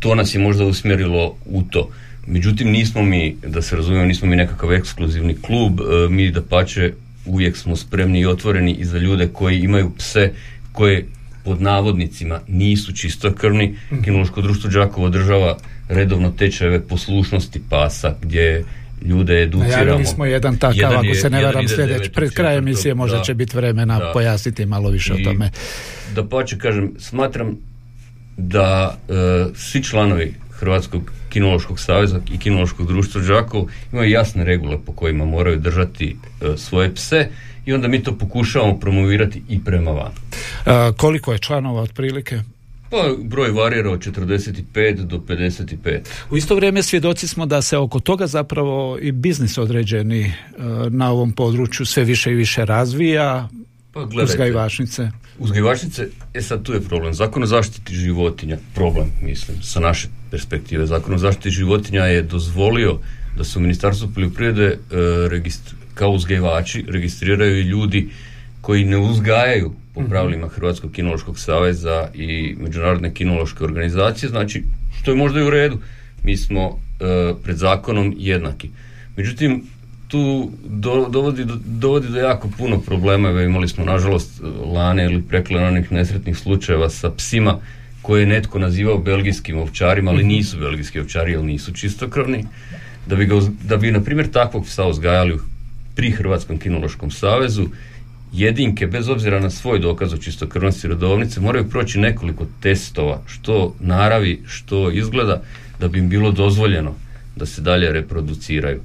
to 0.00 0.14
nas 0.14 0.34
je 0.34 0.40
možda 0.40 0.64
usmjerilo 0.64 1.36
u 1.46 1.62
to. 1.62 1.90
Međutim, 2.26 2.70
nismo 2.70 3.02
mi, 3.02 3.36
da 3.46 3.62
se 3.62 3.76
razumijemo, 3.76 4.06
nismo 4.06 4.28
mi 4.28 4.36
nekakav 4.36 4.72
ekskluzivni 4.72 5.36
klub, 5.42 5.80
e, 5.80 6.08
mi 6.08 6.30
da 6.30 6.42
pače 6.42 6.92
uvijek 7.26 7.56
smo 7.56 7.76
spremni 7.76 8.20
i 8.20 8.26
otvoreni 8.26 8.72
i 8.72 8.84
za 8.84 8.98
ljude 8.98 9.28
koji 9.32 9.60
imaju 9.60 9.92
pse 9.98 10.32
koje 10.72 11.06
pod 11.44 11.62
navodnicima 11.62 12.40
nisu 12.48 12.92
čistokrvni. 12.92 13.76
Kinološko 14.04 14.42
društvo 14.42 14.70
Đakovo 14.70 15.06
održava 15.06 15.56
redovno 15.88 16.30
tečajeve 16.30 16.80
poslušnosti 16.80 17.60
pasa 17.70 18.14
gdje 18.22 18.64
ljude 19.02 19.42
educiramo. 19.42 19.72
Najavili 19.74 20.06
smo 20.06 20.24
jedan 20.24 20.56
takav, 20.56 20.76
Jedan 20.76 20.96
ako 20.96 21.06
je- 21.06 21.14
se 21.14 21.30
ne 21.30 21.44
varam 21.44 21.68
sljedeći, 21.68 22.10
pred 22.10 22.30
kraj 22.30 22.54
9.4., 22.54 22.58
emisije 22.58 22.94
možda 22.94 23.16
da. 23.16 23.22
će 23.22 23.34
biti 23.34 23.56
vremena 23.56 23.98
Da. 23.98 24.10
pojasniti 24.12 24.66
malo 24.66 24.90
više 24.90 25.12
o 25.12 25.16
I 25.18 25.24
tome. 25.24 25.50
Da 26.14 26.24
pače, 26.24 26.58
kažem, 26.58 26.92
smatram 26.98 27.56
da 28.36 28.98
e, 29.08 29.12
svi 29.54 29.82
članovi 29.82 30.34
Hrvatskog 30.50 31.02
kinološkog 31.28 31.80
saveza 31.80 32.20
i 32.34 32.38
kinološkog 32.38 32.86
društva 32.86 33.20
Đakovo 33.20 33.66
imaju 33.92 34.10
jasne 34.10 34.44
regule 34.44 34.78
po 34.86 34.92
kojima 34.92 35.24
moraju 35.24 35.56
držati 35.58 36.16
e, 36.42 36.56
svoje 36.56 36.94
pse 36.94 37.28
i 37.66 37.72
onda 37.72 37.88
mi 37.88 38.02
to 38.02 38.18
pokušavamo 38.18 38.80
promovirati 38.80 39.42
i 39.48 39.64
prema 39.64 39.90
van. 39.90 40.12
A, 40.66 40.92
koliko 40.96 41.32
je 41.32 41.38
članova 41.38 41.82
otprilike? 41.82 42.40
Pa 42.90 43.14
broj 43.18 43.50
varira 43.50 43.90
od 43.90 44.00
45 44.00 45.04
do 45.04 45.18
55. 45.18 46.00
U 46.30 46.36
isto 46.36 46.54
vrijeme 46.54 46.82
svjedoci 46.82 47.28
smo 47.28 47.46
da 47.46 47.62
se 47.62 47.76
oko 47.76 48.00
toga 48.00 48.26
zapravo 48.26 48.98
i 49.00 49.12
biznis 49.12 49.58
određeni 49.58 50.22
e, 50.22 50.32
na 50.90 51.10
ovom 51.10 51.32
području 51.32 51.86
sve 51.86 52.04
više 52.04 52.32
i 52.32 52.34
više 52.34 52.64
razvija, 52.64 53.48
Pa 53.94 54.04
gledajte, 54.04 54.32
uzgajivačnice. 54.32 55.10
Uzgajivačnice, 55.38 56.08
e 56.34 56.42
sad 56.42 56.62
tu 56.62 56.72
je 56.72 56.80
problem. 56.80 57.14
Zakon 57.14 57.42
o 57.42 57.46
zaštiti 57.46 57.94
životinja, 57.94 58.58
problem 58.74 59.12
mislim, 59.22 59.62
sa 59.62 59.80
naše 59.80 60.08
perspektive. 60.30 60.86
Zakon 60.86 61.14
o 61.14 61.18
zaštiti 61.18 61.50
životinja 61.50 62.04
je 62.04 62.22
dozvolio 62.22 62.98
da 63.36 63.44
se 63.44 63.58
u 63.58 63.62
Ministarstvu 63.62 64.08
poljoprivrede 64.14 64.66
e, 64.66 64.76
registr- 65.30 65.74
kao 65.94 66.10
uzgajivači 66.10 66.84
registriraju 66.88 67.58
i 67.58 67.62
ljudi 67.62 68.08
koji 68.64 68.84
ne 68.84 68.96
uzgajaju 68.96 69.72
po 69.94 70.02
pravilima 70.08 70.48
Hrvatskog 70.48 70.92
kinološkog 70.92 71.38
saveza 71.38 72.08
i 72.14 72.54
Međunarodne 72.60 73.14
kinološke 73.14 73.64
organizacije, 73.64 74.28
znači 74.28 74.62
što 74.98 75.10
je 75.10 75.16
možda 75.16 75.40
i 75.40 75.42
u 75.42 75.50
redu. 75.50 75.78
Mi 76.22 76.36
smo 76.36 76.78
e, 77.00 77.34
pred 77.42 77.56
zakonom 77.56 78.14
jednaki. 78.18 78.70
Međutim, 79.16 79.62
tu 80.08 80.50
do, 80.64 81.08
dovodi, 81.10 81.44
do, 81.44 81.58
dovodi 81.64 82.08
do 82.08 82.18
jako 82.18 82.48
puno 82.58 82.80
problema. 82.80 83.28
Evo, 83.28 83.40
imali 83.40 83.68
smo 83.68 83.84
nažalost 83.84 84.40
lane 84.74 85.04
ili 85.04 85.22
preklananih 85.22 85.92
nesretnih 85.92 86.36
slučajeva 86.36 86.90
sa 86.90 87.10
psima 87.10 87.58
koje 88.02 88.20
je 88.20 88.26
netko 88.26 88.58
nazivao 88.58 88.98
belgijskim 88.98 89.58
ovčarima, 89.58 90.10
ali 90.10 90.24
nisu 90.24 90.58
belgijski 90.58 91.00
ovčari 91.00 91.32
jer 91.32 91.44
nisu 91.44 91.72
čistokrvni. 91.72 92.44
Da 93.06 93.16
bi, 93.16 93.26
ga, 93.26 93.34
da 93.62 93.76
bi 93.76 93.92
na 93.92 94.00
primjer 94.00 94.30
takvog 94.30 94.64
psa 94.64 94.86
uzgajali 94.86 95.38
pri 95.94 96.10
Hrvatskom 96.10 96.58
kinološkom 96.58 97.10
savezu, 97.10 97.68
jedinke, 98.34 98.86
bez 98.86 99.08
obzira 99.08 99.40
na 99.40 99.50
svoj 99.50 99.78
dokaz 99.78 100.12
o 100.12 100.16
čistokrvnosti 100.16 100.88
rodovnice, 100.88 101.40
moraju 101.40 101.68
proći 101.70 101.98
nekoliko 101.98 102.46
testova, 102.60 103.20
što 103.26 103.74
naravi, 103.80 104.42
što 104.46 104.90
izgleda, 104.90 105.42
da 105.80 105.88
bi 105.88 105.98
im 105.98 106.08
bilo 106.08 106.32
dozvoljeno 106.32 106.94
da 107.36 107.46
se 107.46 107.62
dalje 107.62 107.92
reproduciraju. 107.92 108.80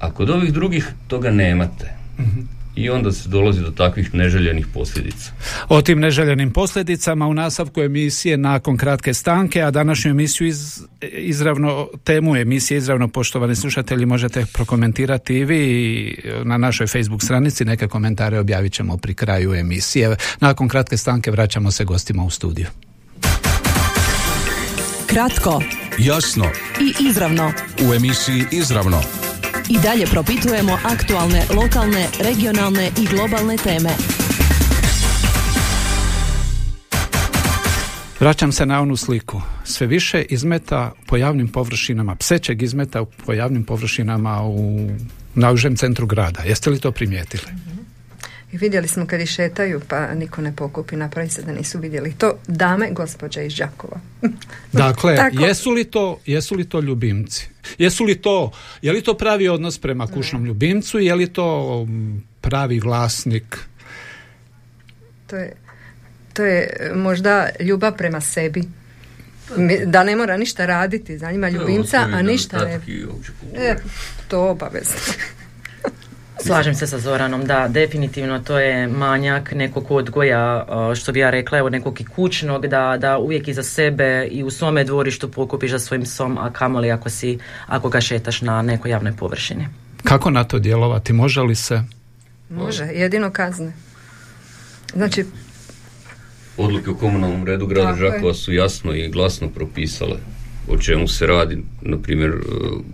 A 0.00 0.10
kod 0.10 0.30
ovih 0.30 0.52
drugih 0.52 0.92
toga 1.08 1.30
nemate. 1.30 1.94
I 2.76 2.90
onda 2.90 3.12
se 3.12 3.28
dolazi 3.28 3.60
do 3.60 3.70
takvih 3.70 4.14
neželjenih 4.14 4.66
posljedica. 4.66 5.32
O 5.68 5.82
tim 5.82 6.00
neželjenim 6.00 6.50
posljedicama 6.50 7.26
u 7.26 7.34
nastavku 7.34 7.80
emisije 7.80 8.36
nakon 8.36 8.76
kratke 8.76 9.14
stanke, 9.14 9.62
a 9.62 9.70
današnju 9.70 10.10
emisiju 10.10 10.46
iz, 10.46 10.82
izravno, 11.02 11.88
temu 12.04 12.36
emisije 12.36 12.78
izravno 12.78 13.08
poštovani 13.08 13.56
slušatelji 13.56 14.06
možete 14.06 14.46
prokomentirati 14.52 15.34
i 15.34 15.44
vi 15.44 16.22
na 16.44 16.58
našoj 16.58 16.86
Facebook 16.86 17.22
stranici, 17.22 17.64
neke 17.64 17.88
komentare 17.88 18.38
objavit 18.38 18.72
ćemo 18.72 18.96
pri 18.96 19.14
kraju 19.14 19.54
emisije. 19.54 20.16
Nakon 20.40 20.68
kratke 20.68 20.96
stanke 20.96 21.30
vraćamo 21.30 21.70
se 21.70 21.84
gostima 21.84 22.24
u 22.24 22.30
studiju. 22.30 22.66
Kratko 25.06 25.62
Jasno, 25.98 26.44
i 26.80 27.08
izravno. 27.08 27.52
u 27.88 27.94
emisiji 27.94 28.44
Izravno. 28.50 29.02
I 29.68 29.78
dalje 29.82 30.06
propitujemo 30.06 30.78
aktualne, 30.84 31.42
lokalne, 31.56 32.06
regionalne 32.20 32.90
i 33.02 33.06
globalne 33.06 33.56
teme. 33.56 33.90
Vraćam 38.20 38.52
se 38.52 38.66
na 38.66 38.80
onu 38.80 38.96
sliku. 38.96 39.40
Sve 39.64 39.86
više 39.86 40.22
izmeta 40.22 40.92
po 41.06 41.16
javnim 41.16 41.48
površinama, 41.48 42.14
psećeg 42.16 42.62
izmeta 42.62 43.04
po 43.26 43.32
javnim 43.32 43.64
površinama 43.64 44.42
u 44.42 44.88
na 45.34 45.50
užem 45.50 45.76
centru 45.76 46.06
grada. 46.06 46.42
Jeste 46.42 46.70
li 46.70 46.80
to 46.80 46.92
primijetili? 46.92 47.44
I 48.54 48.56
vidjeli 48.56 48.88
smo 48.88 49.06
kad 49.06 49.20
išetaju 49.20 49.80
pa 49.88 50.14
niko 50.14 50.42
ne 50.42 50.56
pokupi, 50.56 50.96
napravi 50.96 51.28
se 51.28 51.42
da 51.42 51.52
nisu 51.52 51.78
vidjeli. 51.78 52.14
To 52.18 52.38
dame 52.46 52.90
gospođa 52.90 53.42
iz 53.42 53.54
Đakova. 53.54 54.00
Dakle, 54.72 55.16
Tako. 55.16 55.44
jesu 55.44 55.70
li, 55.70 55.84
to, 55.84 56.20
jesu 56.26 56.54
li 56.54 56.68
to 56.68 56.80
ljubimci? 56.80 57.48
Jesu 57.78 58.04
li 58.04 58.22
to, 58.22 58.52
je 58.82 58.92
li 58.92 59.02
to 59.02 59.14
pravi 59.14 59.48
odnos 59.48 59.78
prema 59.78 60.06
kućnom 60.06 60.44
ljubimcu? 60.44 60.98
Je 60.98 61.14
li 61.14 61.32
to 61.32 61.84
mm, 61.84 62.22
pravi 62.40 62.80
vlasnik? 62.80 63.58
To 65.26 65.36
je, 65.36 65.52
to 66.32 66.44
je 66.44 66.76
e, 66.80 66.94
možda 66.94 67.48
ljubav 67.60 67.96
prema 67.96 68.20
sebi. 68.20 68.62
Da 69.86 70.04
ne 70.04 70.16
mora 70.16 70.36
ništa 70.36 70.66
raditi, 70.66 71.18
za 71.18 71.32
njima 71.32 71.48
ljubimca, 71.48 72.08
a 72.12 72.22
ništa 72.22 72.64
ne... 72.64 72.80
E, 73.54 73.76
to 74.28 74.50
obavezno. 74.50 74.96
Slažem 76.46 76.74
se 76.74 76.86
sa 76.86 76.98
Zoranom, 76.98 77.44
da, 77.44 77.68
definitivno 77.68 78.38
to 78.38 78.58
je 78.58 78.86
manjak 78.88 79.52
nekog 79.52 79.90
odgoja, 79.90 80.66
što 80.96 81.12
bi 81.12 81.20
ja 81.20 81.30
rekla, 81.30 81.58
evo 81.58 81.68
nekog 81.68 82.00
i 82.00 82.04
kućnog, 82.04 82.66
da, 82.66 82.96
da 83.00 83.18
uvijek 83.18 83.48
iza 83.48 83.62
sebe 83.62 84.28
i 84.30 84.44
u 84.44 84.50
svome 84.50 84.84
dvorištu 84.84 85.30
pokupiš 85.30 85.70
za 85.70 85.78
svojim 85.78 86.04
psom, 86.04 86.38
a 86.38 86.52
kamoli 86.52 86.90
ako, 86.90 87.10
si, 87.10 87.38
ako 87.66 87.88
ga 87.88 88.00
šetaš 88.00 88.42
na 88.42 88.62
nekoj 88.62 88.90
javnoj 88.90 89.16
površini. 89.16 89.68
Kako 90.04 90.30
na 90.30 90.44
to 90.44 90.58
djelovati? 90.58 91.12
Može 91.12 91.40
li 91.40 91.54
se? 91.54 91.82
Može, 92.50 92.84
jedino 92.84 93.30
kazne. 93.30 93.72
Znači, 94.94 95.24
Odluke 96.56 96.90
o 96.90 96.94
komunalnom 96.94 97.46
redu 97.46 97.66
grada. 97.66 97.96
Žakova 97.96 98.34
su 98.34 98.52
jasno 98.52 98.94
i 98.94 99.08
glasno 99.08 99.48
propisale 99.48 100.16
o 100.68 100.78
čemu 100.78 101.08
se 101.08 101.26
radi. 101.26 101.58
Na 101.82 101.98
primjer, 101.98 102.30
e, 102.30 102.34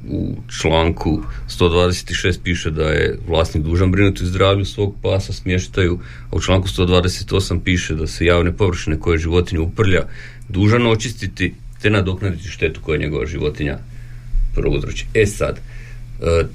u 0.09 0.37
članku 0.61 1.23
126 1.49 2.39
piše 2.43 2.71
da 2.71 2.85
je 2.85 3.19
vlasnik 3.29 3.65
dužan 3.65 3.93
brinuti 3.93 4.27
zdravlju 4.27 4.65
svog 4.65 4.95
pasa, 5.03 5.33
smještaju, 5.33 5.99
a 6.31 6.37
u 6.37 6.41
članku 6.41 6.69
128 6.69 7.61
piše 7.65 7.95
da 7.95 8.07
se 8.07 8.25
javne 8.25 8.53
površine 8.53 9.01
koje 9.01 9.19
životinja 9.19 9.61
uprlja 9.63 10.03
dužan 10.49 10.87
očistiti 10.87 11.55
te 11.83 11.91
nadoknaditi 11.91 12.49
štetu 12.49 12.81
koju 12.81 13.01
njegova 13.01 13.27
životinja 13.27 13.79
prouzroči. 14.55 15.07
E 15.15 15.27
sad, 15.27 15.57
e, 15.57 15.61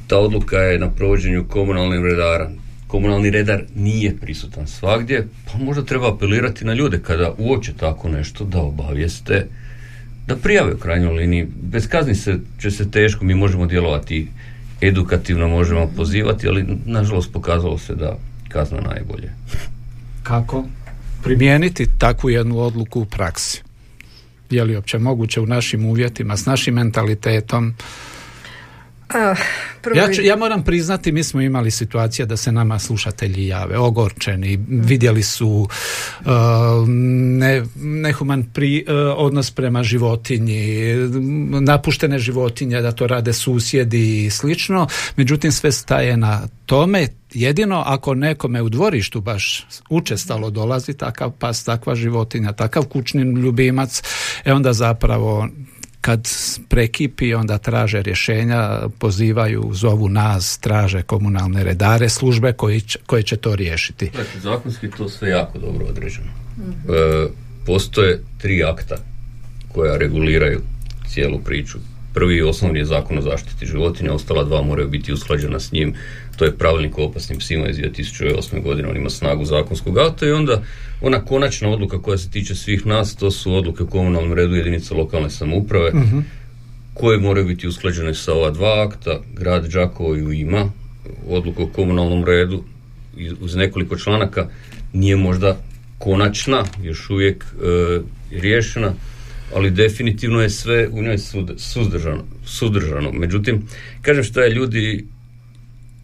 ta 0.08 0.18
odluka 0.20 0.58
je 0.58 0.80
na 0.80 0.92
provođenju 0.92 1.46
komunalnih 1.50 2.00
redara. 2.04 2.52
Komunalni 2.88 3.30
redar 3.30 3.64
nije 3.76 4.16
prisutan 4.22 4.68
svagdje, 4.68 5.28
pa 5.52 5.58
možda 5.58 5.84
treba 5.84 6.14
apelirati 6.14 6.66
na 6.66 6.74
ljude 6.74 7.00
kada 7.00 7.34
uoče 7.38 7.74
tako 7.74 8.10
nešto 8.10 8.44
da 8.44 8.60
obavijeste 8.60 9.48
da 10.28 10.36
prijave 10.36 10.74
u 10.74 10.78
krajnjoj 10.78 11.14
liniji. 11.14 11.48
Bez 11.62 11.88
kazni 11.88 12.16
se, 12.16 12.40
će 12.62 12.72
se 12.72 12.92
teško, 12.92 13.26
mi 13.26 13.36
možemo 13.36 13.66
djelovati 13.66 14.28
edukativno, 14.82 15.48
možemo 15.48 15.92
pozivati, 15.96 16.48
ali 16.48 16.66
nažalost 16.86 17.34
pokazalo 17.34 17.78
se 17.78 17.96
da 17.96 18.18
kazna 18.50 18.82
najbolje. 18.82 19.32
Kako 20.24 20.66
primijeniti 21.24 21.88
takvu 21.98 22.30
jednu 22.30 22.60
odluku 22.60 23.02
u 23.02 23.06
praksi? 23.06 23.64
Je 24.50 24.64
li 24.64 24.76
uopće 24.76 25.00
moguće 25.00 25.42
u 25.42 25.46
našim 25.46 25.86
uvjetima, 25.86 26.38
s 26.38 26.46
našim 26.46 26.74
mentalitetom? 26.74 27.74
A, 29.14 29.36
prvo 29.82 29.98
Ja, 29.98 30.14
ću- 30.14 30.22
ja 30.22 30.36
moram 30.36 30.64
priznati, 30.64 31.12
mi 31.12 31.24
smo 31.24 31.42
imali 31.42 31.72
situacije 31.72 32.26
da 32.26 32.38
se 32.38 32.52
nama 32.52 32.80
slušatelji 32.80 33.48
jave, 33.48 33.78
ogorčeni, 33.78 34.60
vidjeli 34.70 35.24
su 35.24 35.48
uh, 36.20 36.28
ne, 36.88 37.64
nehuman 37.76 38.44
pri, 38.54 38.86
uh, 38.88 38.94
odnos 39.18 39.52
prema 39.52 39.84
životinji, 39.84 40.94
napuštene 41.62 42.20
životinje, 42.20 42.82
da 42.82 42.92
to 42.92 43.08
rade 43.08 43.34
susjedi 43.34 44.26
i 44.26 44.30
slično, 44.30 44.88
međutim 45.16 45.52
sve 45.52 45.72
staje 45.72 46.18
na 46.18 46.48
tome, 46.66 47.08
jedino 47.34 47.84
ako 47.86 48.16
nekome 48.16 48.62
u 48.62 48.70
dvorištu 48.70 49.22
baš 49.22 49.66
učestalo 49.90 50.50
dolazi 50.50 50.94
takav 50.94 51.32
pas, 51.32 51.64
takva 51.64 51.96
životinja, 51.96 52.52
takav 52.52 52.84
kućni 52.86 53.22
ljubimac, 53.22 54.02
e 54.46 54.54
onda 54.54 54.74
zapravo 54.74 55.48
kad 56.06 56.28
prekipi 56.70 57.34
onda 57.34 57.58
traže 57.58 58.02
rješenja, 58.02 58.80
pozivaju, 59.00 59.70
zovu 59.74 60.10
nas, 60.10 60.58
traže 60.58 61.02
komunalne 61.02 61.64
redare, 61.64 62.10
službe 62.10 62.54
koji 62.54 62.82
će, 62.82 63.00
koje 63.06 63.24
će 63.24 63.38
to 63.38 63.56
riješiti. 63.56 64.06
Dakle, 64.06 64.40
zakonski 64.42 64.86
je 64.86 64.92
to 64.98 65.10
sve 65.10 65.30
jako 65.30 65.60
dobro 65.60 65.86
određeno. 65.86 66.28
E, 66.28 67.28
postoje 67.66 68.22
tri 68.38 68.64
akta 68.64 68.96
koja 69.74 69.98
reguliraju 69.98 70.62
cijelu 71.10 71.40
priču. 71.40 71.78
Prvi 72.16 72.38
i 72.38 72.42
osnovni 72.42 72.80
je 72.80 72.86
zakon 72.86 73.18
o 73.18 73.22
zaštiti 73.22 73.66
životinja, 73.66 74.14
ostala 74.14 74.44
dva 74.44 74.62
moraju 74.62 74.90
biti 74.90 75.14
usklađena 75.14 75.60
s 75.60 75.72
njim. 75.72 75.94
To 76.38 76.46
je 76.46 76.58
pravilnik 76.58 76.98
o 76.98 77.04
opasnim 77.04 77.40
psima 77.40 77.68
iz 77.68 77.78
2008. 77.78 78.62
godine, 78.64 78.90
on 78.90 78.98
ima 78.98 79.10
snagu 79.10 79.46
zakonskog 79.46 79.98
akta 79.98 80.26
i 80.26 80.32
onda 80.32 80.62
ona 81.02 81.26
konačna 81.26 81.70
odluka 81.70 82.02
koja 82.02 82.18
se 82.18 82.32
tiče 82.32 82.56
svih 82.56 82.86
nas, 82.86 83.16
to 83.16 83.32
su 83.32 83.56
odluke 83.56 83.84
o 83.84 83.88
komunalnom 83.88 84.34
redu 84.34 84.56
jedinica 84.56 84.96
lokalne 84.96 85.30
samouprave. 85.30 85.92
koje 86.96 87.20
moraju 87.20 87.46
biti 87.46 87.68
usklađene 87.68 88.14
sa 88.14 88.34
ova 88.34 88.52
dva 88.52 88.88
akta. 88.88 89.20
Grad 89.34 89.66
Đakovo 89.66 90.16
ju 90.16 90.32
ima, 90.32 90.72
odluku 91.28 91.64
o 91.64 91.68
komunalnom 91.68 92.26
redu 92.26 92.64
uz 93.42 93.56
nekoliko 93.56 93.98
članaka 93.98 94.48
nije 94.94 95.16
možda 95.16 95.58
konačna, 95.98 96.64
još 96.84 97.10
uvijek 97.10 97.44
e, 97.44 98.00
riješena, 98.32 98.94
ali 99.56 99.72
definitivno 99.72 100.42
je 100.42 100.50
sve 100.50 100.88
u 100.92 101.02
njoj 101.04 101.18
suzdržano, 101.58 102.24
suzdržano. 102.46 103.12
Međutim, 103.12 103.62
kažem 104.02 104.24
što 104.24 104.42
je 104.42 104.50
ljudi 104.50 105.06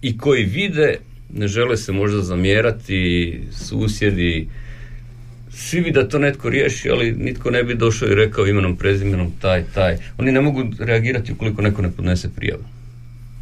i 0.02 0.18
koji 0.18 0.44
vide, 0.44 0.98
ne 1.34 1.48
žele 1.48 1.78
se 1.78 1.92
možda 1.92 2.22
zamjerati, 2.22 3.40
susjedi, 3.52 4.48
svi 5.50 5.82
bi 5.82 5.92
da 5.92 6.08
to 6.08 6.20
netko 6.20 6.50
riješi, 6.50 6.90
ali 6.90 7.12
nitko 7.12 7.52
ne 7.52 7.64
bi 7.64 7.76
došao 7.76 8.10
i 8.10 8.16
rekao 8.16 8.48
imenom, 8.48 8.78
prezimenom, 8.78 9.32
taj, 9.42 9.64
taj. 9.74 9.98
Oni 10.18 10.32
ne 10.32 10.42
mogu 10.42 10.64
reagirati 10.80 11.32
ukoliko 11.32 11.62
neko 11.62 11.82
ne 11.82 11.92
podnese 11.92 12.30
prijavu. 12.36 12.64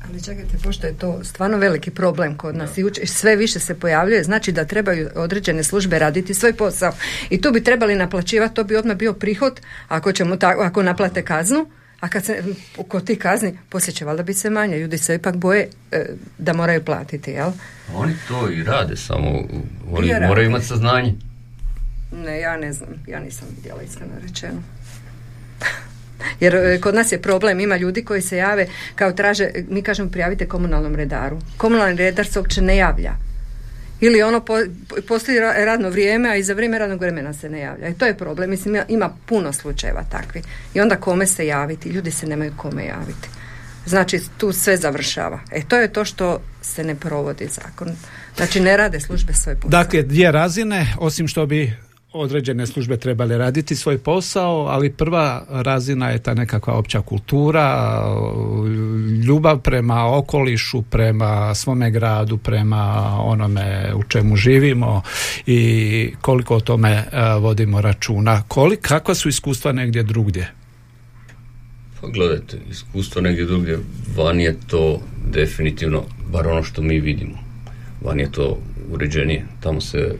Ali 0.10 0.24
čekajte, 0.24 0.58
pošto 0.64 0.88
je 0.88 0.98
to 0.98 1.24
stvarno 1.24 1.58
veliki 1.58 1.92
problem 1.92 2.38
kod 2.38 2.56
nas 2.56 2.78
i 2.78 3.06
sve 3.06 3.36
više 3.36 3.60
se 3.60 3.80
pojavljuje, 3.80 4.24
znači 4.24 4.52
da 4.52 4.66
trebaju 4.66 5.10
određene 5.16 5.64
službe 5.64 6.00
raditi 6.00 6.34
svoj 6.34 6.54
posao. 6.54 6.94
I 7.30 7.42
tu 7.42 7.52
bi 7.52 7.64
trebali 7.64 7.96
naplaćivati, 7.96 8.56
to 8.56 8.64
bi 8.64 8.76
odmah 8.76 8.98
bio 8.98 9.14
prihod 9.14 9.62
ako, 9.88 10.12
ćemo 10.12 10.36
tako, 10.36 10.62
ako 10.62 10.84
naplate 10.84 11.22
kaznu, 11.22 11.66
a 12.00 12.10
kad 12.10 12.26
se 12.26 12.44
kod 12.88 13.06
tih 13.06 13.20
kazni, 13.20 13.58
poslije 13.70 13.94
će 13.94 14.06
valjda 14.06 14.24
biti 14.24 14.40
sve 14.40 14.50
manje. 14.50 14.78
Ljudi 14.78 14.98
se 14.98 15.16
ipak 15.16 15.36
boje 15.36 15.70
e, 15.92 16.06
da 16.38 16.54
moraju 16.54 16.86
platiti, 16.86 17.32
jel? 17.32 17.52
Oni 17.96 18.14
to 18.28 18.50
i 18.52 18.64
rade, 18.64 18.96
samo 18.96 19.30
oni 19.92 20.14
moraju 20.28 20.48
imati 20.48 20.66
saznanje. 20.66 21.14
Ne, 22.12 22.40
ja 22.40 22.58
ne 22.58 22.74
znam, 22.74 22.90
ja 23.08 23.20
nisam 23.20 23.48
vidjela 23.56 23.82
iskreno 23.82 24.14
rečeno. 24.22 24.64
Jer 26.40 26.56
e, 26.56 26.80
kod 26.82 26.96
nas 26.96 27.12
je 27.12 27.22
problem, 27.22 27.60
ima 27.60 27.78
ljudi 27.78 28.04
koji 28.04 28.22
se 28.22 28.38
jave 28.38 28.68
kao 28.96 29.12
traže, 29.12 29.50
mi 29.70 29.82
kažemo 29.82 30.10
prijavite 30.10 30.48
komunalnom 30.48 30.96
redaru. 30.96 31.40
Komunalni 31.58 31.96
redar 31.96 32.28
se 32.28 32.40
uopće 32.40 32.62
ne 32.62 32.78
javlja. 32.78 33.14
Ili 34.02 34.22
ono 34.22 34.40
po, 34.40 34.58
postoji 35.08 35.40
radno 35.40 35.90
vrijeme, 35.90 36.30
a 36.30 36.36
i 36.36 36.44
za 36.44 36.54
vrijeme 36.54 36.80
radnog 36.80 37.02
vremena 37.02 37.34
se 37.34 37.50
ne 37.50 37.60
javlja. 37.60 37.88
I 37.88 37.94
to 37.94 38.06
je 38.06 38.18
problem. 38.18 38.50
Mislim, 38.50 38.82
ima 38.88 39.10
puno 39.26 39.54
slučajeva 39.54 40.04
takvi. 40.12 40.42
I 40.74 40.82
onda 40.82 40.96
kome 40.96 41.26
se 41.26 41.48
javiti? 41.48 41.90
Ljudi 41.90 42.12
se 42.12 42.28
nemaju 42.28 42.54
kome 42.58 42.86
javiti. 42.86 43.30
Znači, 43.86 44.22
tu 44.38 44.52
sve 44.52 44.78
završava. 44.78 45.40
E, 45.52 45.62
to 45.68 45.78
je 45.78 45.94
to 45.94 46.06
što 46.06 46.42
se 46.62 46.84
ne 46.84 46.96
provodi 46.96 47.48
zakon. 47.48 47.88
Znači, 48.36 48.60
ne 48.60 48.78
rade 48.78 49.00
službe 49.00 49.34
svoj 49.34 49.56
posao. 49.56 49.70
Dakle, 49.70 50.04
dvije 50.04 50.32
razine, 50.32 50.94
osim 51.00 51.28
što 51.28 51.46
bi 51.46 51.74
određene 52.14 52.68
službe 52.68 52.98
trebale 52.98 53.38
raditi 53.38 53.76
svoj 53.76 53.98
posao, 53.98 54.66
ali 54.66 54.94
prva 54.94 55.46
razina 55.50 56.10
je 56.10 56.24
ta 56.24 56.34
nekakva 56.34 56.74
opća 56.74 57.02
kultura, 57.02 58.02
ljubav 59.26 59.60
prema 59.60 60.18
okolišu, 60.18 60.82
prema 60.82 61.56
svome 61.56 61.92
gradu, 61.92 62.38
prema 62.38 63.16
onome 63.22 63.94
u 63.96 64.04
čemu 64.04 64.36
živimo 64.36 65.02
i 65.46 66.14
koliko 66.22 66.56
o 66.56 66.60
tome 66.60 66.92
e, 66.92 67.06
vodimo 67.40 67.82
računa. 67.82 68.44
Kolik, 68.48 68.80
kakva 68.82 69.16
su 69.16 69.30
iskustva 69.30 69.72
negdje 69.72 70.04
drugdje? 70.04 70.52
Pa 72.02 72.08
gledajte, 72.08 72.58
iskustvo 72.70 73.22
negdje 73.22 73.46
drugdje, 73.46 73.80
van 74.18 74.40
je 74.40 74.56
to 74.68 75.02
definitivno, 75.26 76.04
bar 76.32 76.48
ono 76.48 76.64
što 76.64 76.82
mi 76.82 77.00
vidimo, 77.00 77.38
van 78.02 78.20
je 78.20 78.32
to 78.32 78.58
uređenije. 78.92 79.46
Tamo 79.60 79.82
se 79.82 80.16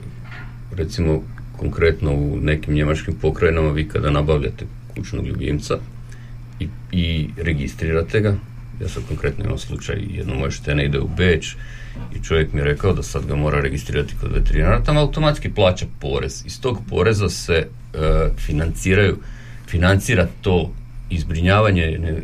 recimo 0.76 1.22
konkretno 1.60 2.14
u 2.14 2.38
nekim 2.40 2.74
njemačkim 2.74 3.14
pokrajinama 3.14 3.70
vi 3.70 3.88
kada 3.88 4.10
nabavljate 4.10 4.64
kućnog 4.94 5.26
ljubimca 5.26 5.78
i, 6.60 6.68
i 6.92 7.28
registrirate 7.36 8.20
ga, 8.20 8.34
ja 8.80 8.88
sam 8.88 9.02
konkretno 9.08 9.44
imao 9.44 9.58
slučaj, 9.58 9.96
jedno 10.10 10.34
moje 10.34 10.50
štene 10.50 10.84
ide 10.84 11.00
u 11.00 11.08
Beč 11.16 11.56
i 12.16 12.24
čovjek 12.24 12.52
mi 12.52 12.60
je 12.60 12.64
rekao 12.64 12.92
da 12.92 13.02
sad 13.02 13.26
ga 13.26 13.36
mora 13.36 13.60
registrirati 13.60 14.14
kod 14.20 14.32
veterinara, 14.32 14.82
tamo 14.82 15.00
automatski 15.00 15.50
plaća 15.50 15.86
porez. 16.00 16.42
Iz 16.46 16.60
tog 16.60 16.78
poreza 16.88 17.28
se 17.28 17.54
e, 17.54 17.66
financiraju, 18.36 19.16
financira 19.66 20.28
to 20.40 20.72
izbrinjavanje 21.10 21.98
ne, 21.98 22.22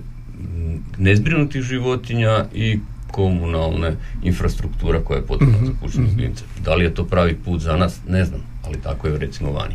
nezbrinutih 0.98 1.62
životinja 1.62 2.44
i 2.54 2.78
komunalne 3.10 3.96
infrastruktura 4.22 5.00
koja 5.00 5.16
je 5.16 5.26
potrebna 5.26 5.58
za 5.58 5.64
mhm, 5.64 5.80
kućne 5.82 6.02
mhm. 6.02 6.10
ljubimce. 6.10 6.44
Da 6.64 6.74
li 6.74 6.84
je 6.84 6.94
to 6.94 7.04
pravi 7.04 7.34
put 7.44 7.60
za 7.60 7.76
nas? 7.76 8.00
Ne 8.08 8.24
znam 8.24 8.55
ali 8.66 8.82
tako 8.82 9.06
je 9.06 9.18
recimo 9.18 9.52
vani. 9.52 9.74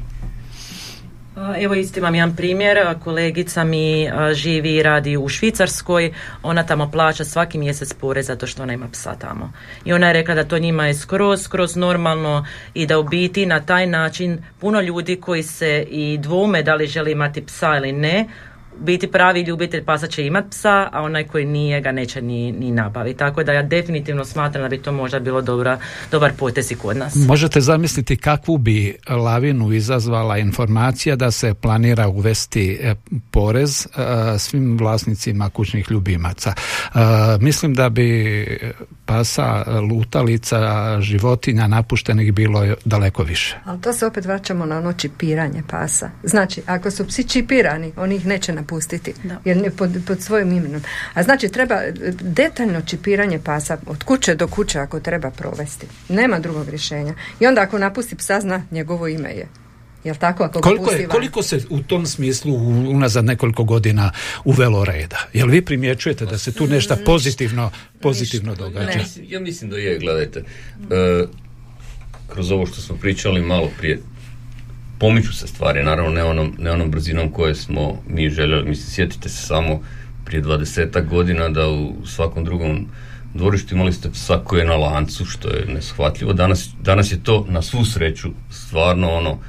Evo 1.57 1.73
isto 1.73 1.99
imam 1.99 2.15
jedan 2.15 2.35
primjer, 2.35 2.77
kolegica 3.03 3.63
mi 3.63 4.09
živi 4.33 4.75
i 4.75 4.83
radi 4.83 5.17
u 5.17 5.29
Švicarskoj, 5.29 6.13
ona 6.43 6.63
tamo 6.63 6.91
plaća 6.91 7.25
svaki 7.25 7.57
mjesec 7.57 7.93
porez 7.93 8.27
zato 8.27 8.47
što 8.47 8.63
ona 8.63 8.73
ima 8.73 8.87
psa 8.91 9.15
tamo. 9.15 9.51
I 9.85 9.93
ona 9.93 10.07
je 10.07 10.13
rekla 10.13 10.35
da 10.35 10.43
to 10.43 10.59
njima 10.59 10.87
je 10.87 10.93
skroz, 10.93 11.41
skroz 11.41 11.75
normalno 11.75 12.45
i 12.73 12.85
da 12.85 12.99
u 12.99 13.03
biti 13.03 13.45
na 13.45 13.59
taj 13.59 13.87
način 13.87 14.43
puno 14.59 14.81
ljudi 14.81 15.15
koji 15.15 15.43
se 15.43 15.85
i 15.89 16.17
dvome 16.17 16.63
da 16.63 16.75
li 16.75 16.87
želi 16.87 17.11
imati 17.11 17.45
psa 17.45 17.77
ili 17.77 17.91
ne, 17.91 18.27
biti 18.79 19.11
pravi 19.11 19.41
ljubitelj 19.41 19.85
pasa 19.85 20.07
će 20.07 20.25
imat 20.25 20.45
psa, 20.49 20.89
a 20.91 21.01
onaj 21.01 21.23
koji 21.23 21.45
nije 21.45 21.81
ga 21.81 21.91
neće 21.91 22.21
ni, 22.21 22.51
ni 22.51 22.71
nabaviti. 22.71 23.19
Tako 23.19 23.43
da 23.43 23.53
ja 23.53 23.63
definitivno 23.63 24.25
smatram 24.25 24.63
da 24.63 24.69
bi 24.69 24.77
to 24.77 24.91
možda 24.91 25.19
bilo 25.19 25.41
dobra, 25.41 25.79
dobar 26.11 26.31
potez 26.37 26.71
i 26.71 26.75
kod 26.75 26.97
nas. 26.97 27.15
Možete 27.15 27.61
zamisliti 27.61 28.17
kakvu 28.17 28.57
bi 28.57 28.95
lavinu 29.09 29.71
izazvala 29.71 30.37
informacija 30.37 31.15
da 31.15 31.31
se 31.31 31.53
planira 31.53 32.07
uvesti 32.07 32.79
e, 32.81 32.95
porez 33.31 33.85
e, 33.85 34.39
svim 34.39 34.77
vlasnicima 34.77 35.49
kućnih 35.49 35.91
ljubimaca. 35.91 36.53
E, 36.53 36.97
mislim 37.39 37.73
da 37.73 37.89
bi 37.89 38.45
pasa, 39.11 39.63
lutalica, 39.89 40.57
životinja 41.01 41.67
napuštenih 41.67 42.33
bilo 42.33 42.75
daleko 42.85 43.23
više. 43.23 43.59
Ali 43.65 43.81
to 43.81 43.93
se 43.93 44.05
opet 44.05 44.25
vraćamo 44.25 44.65
na 44.65 44.77
ono 44.77 44.93
čipiranje 44.93 45.63
pasa. 45.67 46.09
Znači, 46.23 46.61
ako 46.65 46.91
su 46.91 47.07
psi 47.07 47.23
čipirani, 47.23 47.91
oni 47.97 48.15
ih 48.15 48.25
neće 48.25 48.53
napustiti 48.53 49.13
jer 49.45 49.71
pod, 49.77 50.03
pod 50.07 50.21
svojim 50.21 50.51
imenom. 50.51 50.81
A 51.13 51.23
znači 51.23 51.49
treba 51.49 51.75
detaljno 52.21 52.81
čipiranje 52.81 53.39
pasa 53.39 53.77
od 53.87 54.03
kuće 54.03 54.35
do 54.35 54.47
kuće 54.47 54.79
ako 54.79 54.99
treba 54.99 55.31
provesti. 55.31 55.87
Nema 56.09 56.39
drugog 56.39 56.69
rješenja. 56.69 57.13
I 57.39 57.47
onda 57.47 57.61
ako 57.61 57.77
napusti 57.77 58.15
psa 58.15 58.39
zna 58.41 58.61
njegovo 58.71 59.07
ime 59.07 59.29
je. 59.29 59.47
Jel 60.03 60.15
tako? 60.15 60.43
Ako 60.43 60.61
koliko, 60.61 60.91
je, 60.91 61.07
koliko 61.07 61.43
se 61.43 61.59
u 61.69 61.79
tom 61.79 62.05
smislu 62.05 62.55
unazad 62.89 63.25
nekoliko 63.25 63.63
godina 63.63 64.11
uvelo 64.45 64.85
reda? 64.85 65.17
Jel 65.33 65.47
vi 65.47 65.61
primjećujete 65.61 66.25
da 66.25 66.37
se 66.37 66.53
tu 66.53 66.67
nešto 66.67 66.95
pozitivno, 67.05 67.71
pozitivno 68.01 68.55
događa? 68.55 68.99
Ja 69.27 69.39
mislim 69.39 69.69
da 69.69 69.77
je, 69.77 69.99
gledajte. 69.99 70.39
E, 70.39 71.25
kroz 72.27 72.51
ovo 72.51 72.65
što 72.65 72.81
smo 72.81 72.95
pričali 72.95 73.41
malo 73.41 73.69
prije, 73.77 73.99
pomiču 74.99 75.33
se 75.33 75.47
stvari, 75.47 75.83
naravno 75.83 76.11
ne 76.11 76.23
onom, 76.23 76.55
ne 76.59 76.71
onom 76.71 76.91
brzinom 76.91 77.31
koje 77.31 77.55
smo 77.55 78.01
mi 78.07 78.29
željeli. 78.29 78.69
Mislim, 78.69 78.89
sjetite 78.89 79.29
se 79.29 79.45
samo 79.45 79.81
prije 80.25 80.43
20 80.43 81.07
godina 81.09 81.49
da 81.49 81.67
u 81.67 82.05
svakom 82.05 82.45
drugom 82.45 82.87
dvorištu 83.33 83.75
imali 83.75 83.93
ste 83.93 84.11
psa 84.11 84.41
koji 84.43 84.59
je 84.59 84.65
na 84.65 84.75
lancu, 84.75 85.25
što 85.25 85.49
je 85.49 85.65
neshvatljivo. 85.65 86.33
Danas, 86.33 86.69
danas 86.81 87.11
je 87.11 87.23
to 87.23 87.45
na 87.49 87.61
svu 87.61 87.85
sreću 87.85 88.29
stvarno 88.49 89.11
ono, 89.11 89.39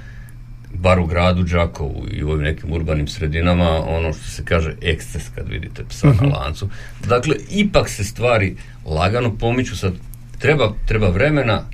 bar 0.75 0.99
u 0.99 1.07
gradu 1.07 1.43
Đakovu 1.43 2.07
i 2.11 2.25
u 2.25 2.31
ovim 2.31 2.45
nekim 2.45 2.73
urbanim 2.73 3.09
sredinama, 3.09 3.71
ono 3.87 4.13
što 4.13 4.25
se 4.25 4.45
kaže 4.45 4.75
eksces 4.83 5.23
kad 5.35 5.49
vidite 5.49 5.85
psa 5.89 6.07
na 6.07 6.13
mhm. 6.13 6.33
lancu. 6.33 6.69
Dakle, 7.09 7.37
ipak 7.51 7.89
se 7.89 8.05
stvari 8.05 8.57
lagano 8.85 9.37
pomiču, 9.37 9.77
sad 9.77 9.93
treba, 10.39 10.73
treba 10.87 11.09
vremena, 11.09 11.65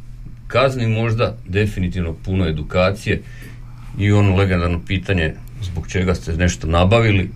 kazni 0.47 0.87
možda, 0.87 1.37
definitivno 1.47 2.15
puno 2.25 2.47
edukacije, 2.47 3.23
i 3.99 4.13
ono 4.13 4.37
legendarno 4.37 4.81
pitanje 4.87 5.35
zbog 5.63 5.89
čega 5.89 6.15
ste 6.15 6.37
nešto 6.37 6.67
nabavili 6.67 7.31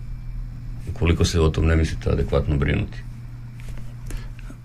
i 0.91 0.95
koliko 0.95 1.25
se 1.25 1.41
o 1.41 1.49
tom 1.49 1.67
ne 1.67 1.77
mislite 1.77 2.11
adekvatno 2.11 2.57
brinuti. 2.57 2.99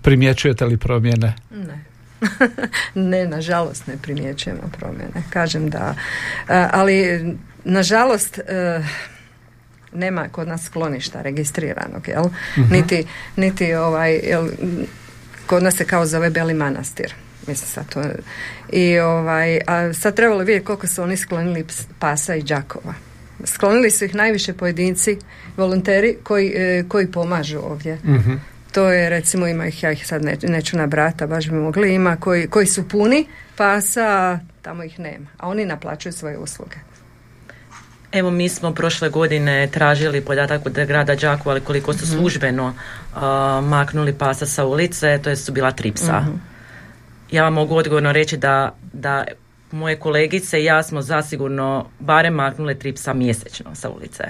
Primjećujete 0.02 0.64
li 0.64 0.76
promjene? 0.76 1.34
Ne. 1.50 1.84
Ne, 2.94 3.26
nažalost 3.26 3.86
ne 3.86 3.94
primjećujemo 4.02 4.70
promjene. 4.78 5.22
Kažem 5.30 5.70
da, 5.70 5.94
ali 6.72 7.24
nažalost 7.64 8.40
nema 9.92 10.28
kod 10.28 10.48
nas 10.48 10.64
skloništa 10.64 11.22
registriranog, 11.22 12.08
jel? 12.08 12.24
Mhm. 12.58 12.72
Niti, 12.72 13.06
niti 13.36 13.74
ovaj, 13.74 14.12
jel, 14.14 14.48
kod 15.46 15.62
nas 15.62 15.76
se 15.76 15.84
kao 15.84 16.06
zove 16.06 16.30
Beli 16.30 16.54
manastir. 16.54 17.14
Mislim 17.46 17.68
sad 17.68 17.88
to. 17.88 18.02
I 18.72 18.98
ovaj, 18.98 19.60
a 19.66 19.92
sad 19.92 20.16
trebalo 20.16 20.38
vidjeti 20.38 20.64
koliko 20.64 20.86
su 20.86 21.02
oni 21.02 21.16
sklonili 21.16 21.64
pasa 21.98 22.34
i 22.34 22.42
đakova. 22.42 22.94
Sklonili 23.44 23.90
su 23.90 24.04
ih 24.04 24.14
najviše 24.14 24.52
pojedinci, 24.52 25.18
volonteri 25.56 26.16
koji, 26.22 26.52
e, 26.56 26.84
koji 26.88 27.06
pomažu 27.06 27.58
ovdje. 27.58 27.98
uh 28.04 28.57
To 28.72 28.90
je 28.90 29.10
recimo 29.10 29.46
ima 29.46 29.66
ih, 29.66 29.82
ja 29.82 29.92
ih 29.92 30.06
sad 30.06 30.24
ne, 30.24 30.36
neću 30.42 30.76
nabrata, 30.76 31.26
baš 31.26 31.48
bi 31.48 31.54
mogli, 31.56 31.94
ima 31.94 32.16
koji, 32.16 32.46
koji 32.48 32.66
su 32.66 32.88
puni 32.88 33.26
pasa, 33.56 34.38
tamo 34.62 34.82
ih 34.84 34.98
nema. 35.00 35.26
A 35.38 35.48
oni 35.48 35.64
naplaćuju 35.64 36.12
svoje 36.12 36.38
usluge. 36.38 36.76
Evo 38.12 38.30
mi 38.30 38.48
smo 38.48 38.74
prošle 38.74 39.08
godine 39.08 39.68
tražili 39.72 40.20
podatak 40.20 40.66
od 40.66 40.72
grada 40.72 41.14
Đakova, 41.14 41.50
ali 41.52 41.60
koliko 41.60 41.92
su 41.92 42.04
Mhm. 42.04 42.16
službeno 42.16 42.74
a, 43.14 43.60
maknuli 43.64 44.12
pasa 44.12 44.46
sa 44.46 44.64
ulice, 44.64 45.18
to 45.22 45.30
je 45.30 45.36
su 45.36 45.52
bila 45.52 45.70
tri 45.70 45.92
psa. 45.92 46.20
Mhm. 46.20 46.30
Ja 47.30 47.42
vam 47.42 47.52
mogu 47.52 47.76
odgovorno 47.76 48.12
reći 48.12 48.36
da, 48.36 48.74
da 48.92 49.24
moje 49.70 49.96
kolegice 49.96 50.60
i 50.60 50.64
ja 50.64 50.82
smo 50.82 51.02
zasigurno 51.02 51.86
barem 51.98 52.34
maknule 52.34 52.74
tri 52.74 52.92
psa 52.92 53.12
mjesečno 53.12 53.74
sa 53.74 53.90
ulice. 53.90 54.24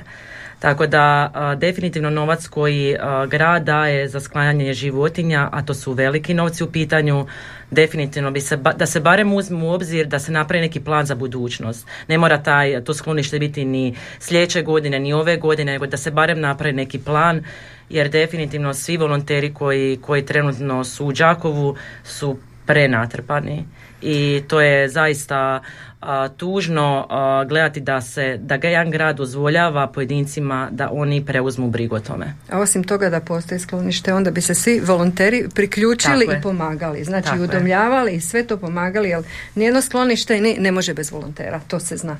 Tako 0.58 0.86
da 0.86 1.30
a, 1.34 1.54
definitivno 1.54 2.10
novac 2.10 2.46
koji 2.46 2.96
a, 3.00 3.26
grad 3.26 3.64
daje 3.64 4.08
za 4.08 4.20
sklanjanje 4.20 4.72
životinja, 4.72 5.48
a 5.52 5.62
to 5.62 5.74
su 5.74 5.92
veliki 5.92 6.34
novci 6.34 6.64
u 6.64 6.72
pitanju, 6.72 7.26
definitivno 7.70 8.30
bi 8.30 8.40
se, 8.40 8.56
ba- 8.56 8.72
da 8.72 8.86
se 8.86 9.00
barem 9.00 9.32
uzme 9.32 9.64
u 9.64 9.70
obzir 9.70 10.06
da 10.06 10.18
se 10.18 10.32
napravi 10.32 10.60
neki 10.60 10.80
plan 10.80 11.06
za 11.06 11.14
budućnost. 11.14 11.86
Ne 12.08 12.18
mora 12.18 12.42
taj, 12.42 12.84
to 12.84 12.94
sklonište 12.94 13.38
biti 13.38 13.64
ni 13.64 13.94
sljedeće 14.18 14.62
godine, 14.62 14.98
ni 14.98 15.12
ove 15.12 15.36
godine, 15.36 15.72
nego 15.72 15.86
da 15.86 15.96
se 15.96 16.10
barem 16.10 16.40
napravi 16.40 16.72
neki 16.72 16.98
plan, 16.98 17.44
jer 17.90 18.08
definitivno 18.08 18.74
svi 18.74 18.96
volonteri 18.96 19.54
koji, 19.54 19.98
koji 20.02 20.26
trenutno 20.26 20.84
su 20.84 21.06
u 21.06 21.12
Đakovu 21.12 21.76
su 22.04 22.38
prenatrpani 22.66 23.64
i 24.02 24.42
to 24.48 24.60
je 24.60 24.88
zaista 24.88 25.62
a, 26.00 26.28
tužno 26.28 27.06
a, 27.10 27.44
gledati 27.48 27.80
da 27.80 28.00
se 28.00 28.38
da 28.42 28.56
ga 28.56 28.68
jedan 28.68 28.90
grad 28.90 29.16
dozvoljava 29.16 29.86
pojedincima 29.86 30.68
da 30.70 30.90
oni 30.92 31.24
preuzmu 31.24 31.70
brigu 31.70 31.96
o 31.96 32.00
tome. 32.00 32.34
A 32.50 32.58
osim 32.58 32.84
toga 32.84 33.10
da 33.10 33.20
postoji 33.20 33.60
sklonište, 33.60 34.14
onda 34.14 34.30
bi 34.30 34.40
se 34.40 34.54
svi 34.54 34.80
volonteri 34.80 35.48
priključili 35.54 36.20
Tako 36.26 36.32
je. 36.32 36.38
i 36.38 36.42
pomagali. 36.42 37.04
Znači 37.04 37.24
Tako 37.24 37.36
i 37.36 37.40
je. 37.40 37.44
udomljavali 37.44 38.12
i 38.12 38.20
sve 38.20 38.46
to 38.46 38.56
pomagali, 38.56 39.08
jer 39.08 39.22
nijedno 39.54 39.82
sklonište 39.82 40.40
ne, 40.40 40.56
ne 40.58 40.72
može 40.72 40.94
bez 40.94 41.10
volontera, 41.10 41.60
to 41.68 41.80
se 41.80 41.96
zna. 41.96 42.16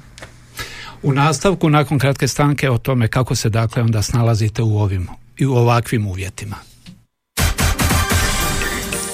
U 1.02 1.12
nastavku, 1.12 1.70
nakon 1.70 1.98
kratke 1.98 2.28
stanke, 2.28 2.70
o 2.70 2.78
tome 2.78 3.08
kako 3.08 3.34
se 3.34 3.48
dakle 3.48 3.82
onda 3.82 4.02
snalazite 4.02 4.62
u 4.62 4.78
ovim 4.78 5.08
i 5.36 5.46
u 5.46 5.52
ovakvim 5.52 6.06
uvjetima. 6.06 6.56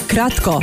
Kratko 0.07 0.63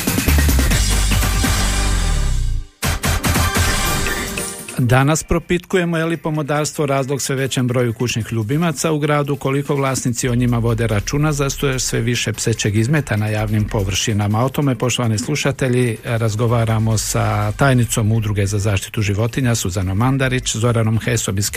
Danas 4.83 5.23
propitkujemo 5.23 5.97
je 5.97 6.05
li 6.05 6.17
pomodarstvo 6.17 6.85
razlog 6.85 7.21
sve 7.21 7.35
većem 7.35 7.67
broju 7.67 7.93
kućnih 7.93 8.25
ljubimaca 8.31 8.91
u 8.91 8.99
gradu, 8.99 9.35
koliko 9.35 9.75
vlasnici 9.75 10.29
o 10.29 10.35
njima 10.35 10.57
vode 10.57 10.87
računa, 10.87 11.31
zašto 11.31 11.67
je 11.67 11.79
sve 11.79 11.99
više 11.99 12.33
psećeg 12.33 12.75
izmeta 12.75 13.15
na 13.15 13.27
javnim 13.27 13.67
površinama. 13.67 14.45
O 14.45 14.49
tome, 14.49 14.75
poštovani 14.75 15.17
slušatelji, 15.17 15.97
razgovaramo 16.05 16.97
sa 16.97 17.51
tajnicom 17.51 18.11
Udruge 18.11 18.45
za 18.45 18.59
zaštitu 18.59 19.01
životinja, 19.01 19.55
Suzanom 19.55 19.97
Mandarić, 19.97 20.55
Zoranom 20.55 20.99
Hesom 20.99 21.37
iz 21.37 21.51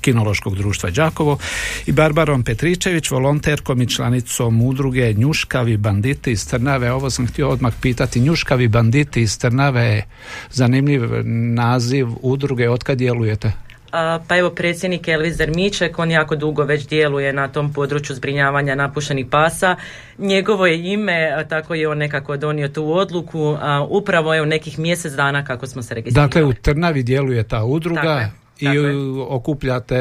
Kinološkog 0.00 0.56
društva 0.56 0.90
Đakovo 0.90 1.38
i 1.86 1.92
Barbarom 1.92 2.42
Petričević, 2.42 3.10
volonterkom 3.10 3.82
i 3.82 3.88
članicom 3.88 4.62
Udruge 4.62 5.12
Njuškavi 5.12 5.76
banditi 5.76 6.32
iz 6.32 6.48
Trnave. 6.48 6.92
Ovo 6.92 7.10
sam 7.10 7.26
htio 7.26 7.48
odmah 7.48 7.72
pitati. 7.82 8.20
Njuškavi 8.20 8.68
banditi 8.68 9.22
iz 9.22 9.38
Trnave 9.38 10.02
zanimljiv 10.50 11.02
naziv 11.54 12.08
udruge. 12.22 12.69
Otkad 12.72 12.98
djelujete? 12.98 13.52
Pa 14.28 14.36
evo 14.36 14.50
predsjednik 14.50 15.08
Elvis 15.08 15.36
Zermiček, 15.36 15.98
on 15.98 16.10
jako 16.10 16.36
dugo 16.36 16.64
već 16.64 16.88
djeluje 16.88 17.32
na 17.32 17.48
tom 17.48 17.72
području 17.72 18.16
zbrinjavanja 18.16 18.74
napuštenih 18.74 19.26
pasa. 19.30 19.76
Njegovo 20.18 20.66
je 20.66 20.92
ime, 20.92 21.46
tako 21.48 21.74
je 21.74 21.88
on 21.88 21.98
nekako 21.98 22.36
donio 22.36 22.68
tu 22.68 22.92
odluku, 22.92 23.56
upravo 23.88 24.34
je 24.34 24.42
u 24.42 24.46
nekih 24.46 24.78
mjesec 24.78 25.12
dana 25.12 25.44
kako 25.44 25.66
smo 25.66 25.82
se 25.82 25.94
registrirali. 25.94 26.28
Dakle, 26.28 26.44
u 26.44 26.52
Trnavi 26.52 27.02
djeluje 27.02 27.42
ta 27.42 27.64
udruga 27.64 28.30
i 28.60 28.68
okupljate 29.28 29.96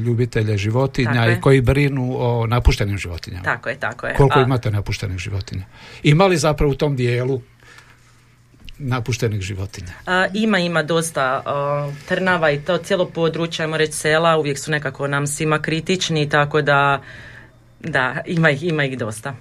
ljubitelje 0.00 0.56
životinja 0.56 1.12
Tako 1.12 1.30
i 1.30 1.40
koji 1.40 1.60
brinu 1.60 2.16
o 2.18 2.46
napuštenim 2.46 2.98
životinjama. 2.98 3.44
Tako 3.44 3.68
je, 3.68 3.74
tako 3.74 4.06
je. 4.06 4.14
Koliko 4.14 4.38
A, 4.38 4.42
imate 4.42 4.70
napuštenih 4.70 5.18
životinja? 5.18 5.62
Ima 6.02 6.26
li 6.26 6.36
zapravo 6.36 6.72
u 6.72 6.74
tom 6.74 6.96
dijelu 6.96 7.40
napuštenih 8.82 9.40
životinja? 9.40 9.92
a, 10.06 10.26
ima, 10.34 10.58
ima 10.58 10.82
dosta 10.82 11.42
a, 11.46 11.90
trnava 12.08 12.50
i 12.50 12.60
to 12.60 12.78
cijelo 12.78 13.06
područje, 13.06 13.62
ajmo 13.62 13.76
reći 13.76 13.92
sela, 13.92 14.36
uvijek 14.36 14.58
su 14.58 14.70
nekako 14.70 15.06
nam 15.06 15.26
svima 15.26 15.58
kritični, 15.58 16.28
tako 16.28 16.62
da, 16.62 17.02
da, 17.80 18.16
ima 18.26 18.50
ih, 18.50 18.62
ima 18.62 18.84
ih 18.84 18.98
dosta. 18.98 19.34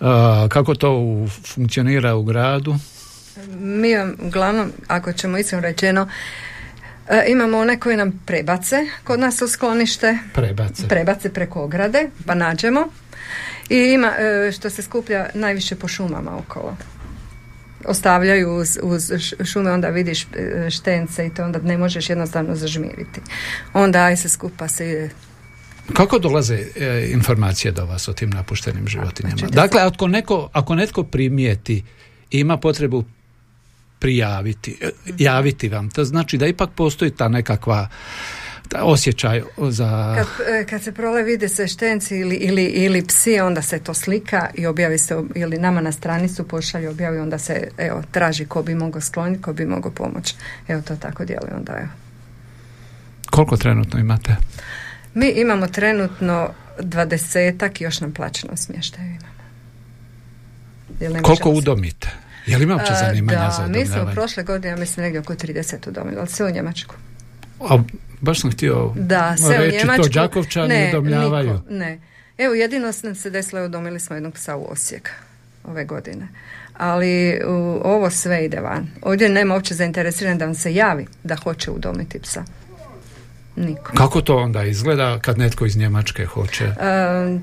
A, 0.00 0.46
kako 0.50 0.74
to 0.74 0.92
u- 0.92 1.28
funkcionira 1.44 2.14
u 2.14 2.22
gradu? 2.22 2.74
Mi 3.50 3.96
vam, 3.96 4.14
uglavnom, 4.20 4.72
ako 4.88 5.12
ćemo 5.12 5.38
iskreno 5.38 5.62
rečeno, 5.62 6.08
e, 7.08 7.24
imamo 7.28 7.58
one 7.58 7.80
koji 7.80 7.96
nam 7.96 8.22
prebace 8.26 8.76
kod 9.04 9.20
nas 9.20 9.42
u 9.42 9.48
sklonište, 9.48 10.18
Prebace. 10.34 10.88
prebace 10.88 11.32
preko 11.32 11.62
ograde, 11.62 12.06
pa 12.26 12.34
nađemo. 12.34 12.88
I 13.68 13.76
ima 13.76 14.12
e, 14.18 14.52
što 14.52 14.70
se 14.70 14.82
skuplja 14.82 15.26
najviše 15.34 15.76
po 15.76 15.88
šumama 15.88 16.38
okolo. 16.38 16.76
Ostavljaju 17.86 18.56
uz, 18.56 18.78
uz 18.82 19.12
šume, 19.44 19.72
onda 19.72 19.88
vidiš 19.88 20.22
e, 20.22 20.70
štence 20.70 21.26
i 21.26 21.34
to 21.34 21.44
onda 21.44 21.58
ne 21.58 21.78
možeš 21.78 22.10
jednostavno 22.10 22.54
zažmiriti. 22.56 23.20
Onda 23.72 24.04
aj 24.04 24.16
se 24.16 24.28
skupa 24.28 24.68
se 24.68 24.90
ide. 24.90 25.10
Kako 25.92 26.18
dolaze 26.18 26.54
e, 26.54 27.08
informacije 27.12 27.72
do 27.72 27.86
vas 27.86 28.08
o 28.08 28.12
tim 28.12 28.30
napuštenim 28.30 28.88
životinjama? 28.88 29.36
Dakle, 29.50 29.80
ako 29.80 30.08
neko, 30.08 30.48
ako 30.52 30.74
netko 30.74 31.02
primijeti 31.02 31.84
i 32.30 32.40
ima 32.40 32.56
potrebu 32.56 33.04
prijaviti, 33.98 34.78
e, 34.80 34.90
javiti 35.18 35.68
vam, 35.68 35.90
to 35.90 36.04
znači 36.04 36.38
da 36.38 36.46
ipak 36.46 36.70
postoji 36.76 37.10
ta 37.10 37.28
nekakva 37.28 37.88
osjećaj 38.82 39.42
za... 39.70 40.14
Kad, 40.16 40.46
e, 40.48 40.64
kad 40.64 40.82
se 40.82 40.92
prole 40.92 41.22
vide 41.22 41.48
se 41.48 41.66
štenci 41.66 42.16
ili, 42.16 42.36
ili, 42.36 42.64
ili 42.64 43.06
psi, 43.06 43.40
onda 43.40 43.62
se 43.62 43.78
to 43.78 43.94
slika 43.94 44.50
i 44.54 44.66
objavi 44.66 44.98
se, 44.98 45.22
ili 45.34 45.58
nama 45.58 45.80
na 45.80 45.92
stranicu 45.92 46.48
pošalje 46.48 46.88
objavi, 46.88 47.18
onda 47.18 47.38
se 47.38 47.68
evo, 47.78 48.02
traži 48.10 48.46
ko 48.46 48.62
bi 48.62 48.74
mogao 48.74 49.00
skloniti, 49.00 49.42
ko 49.42 49.52
bi 49.52 49.66
mogao 49.66 49.90
pomoći. 49.90 50.34
Evo 50.68 50.82
to 50.82 50.96
tako 50.96 51.24
djeluje 51.24 51.54
onda 51.56 51.72
evo. 51.72 51.88
Koliko 53.30 53.56
trenutno 53.56 54.00
imate? 54.00 54.36
Mi 55.14 55.28
imamo 55.28 55.66
trenutno 55.66 56.48
dvadesetak 56.80 57.80
još 57.80 58.00
nam 58.00 58.12
plaćeno 58.12 58.56
smještaju 58.56 59.06
imamo. 59.06 59.34
Koliko 61.22 61.50
udomite? 61.50 62.08
Je 62.46 62.58
li 62.58 62.64
ima 62.64 62.74
uopće 62.74 62.92
A, 62.92 62.96
zanimanja 62.96 63.38
da, 63.38 63.50
za 63.50 63.66
mi 63.66 63.74
smo 63.74 63.82
udomljavanje? 63.82 64.14
prošle 64.14 64.42
godine, 64.42 64.68
ja 64.68 64.76
mislim, 64.76 65.04
negdje 65.04 65.20
oko 65.20 65.34
30 65.34 65.88
udomili, 65.88 66.16
ali 66.18 66.28
sve 66.28 66.46
u 66.46 66.50
Njemačku. 66.50 66.94
A, 67.60 67.78
baš 68.20 68.40
sam 68.40 68.50
htio 68.50 68.92
Da, 68.96 69.36
sve 69.36 69.58
u 69.58 69.60
reći 69.60 69.76
Njemačku. 69.78 70.02
to 70.02 70.08
Đakovčani 70.08 70.68
ne, 70.68 70.88
udomljavaju. 70.88 71.52
niko, 71.52 71.64
ne. 71.70 71.98
Evo, 72.38 72.54
jedino 72.54 72.92
nam 73.02 73.14
se 73.14 73.30
desilo, 73.30 73.64
udomili 73.64 74.00
smo 74.00 74.16
jednog 74.16 74.34
psa 74.34 74.56
u 74.56 74.66
Osijek 74.70 75.10
ove 75.64 75.84
godine. 75.84 76.28
Ali 76.76 77.40
u, 77.46 77.50
ovo 77.84 78.10
sve 78.10 78.44
ide 78.44 78.60
van. 78.60 78.86
Ovdje 79.02 79.28
nema 79.28 79.54
uopće 79.54 79.74
zainteresiran 79.74 80.38
da 80.38 80.44
vam 80.44 80.54
se 80.54 80.74
javi 80.74 81.06
da 81.24 81.36
hoće 81.36 81.70
udomiti 81.70 82.18
psa. 82.18 82.44
Niko. 83.56 83.92
Kako 83.96 84.20
to 84.20 84.36
onda 84.36 84.64
izgleda 84.64 85.18
kad 85.18 85.38
netko 85.38 85.66
iz 85.66 85.76
Njemačke 85.76 86.24
hoće? 86.26 86.64
Um, 86.64 87.42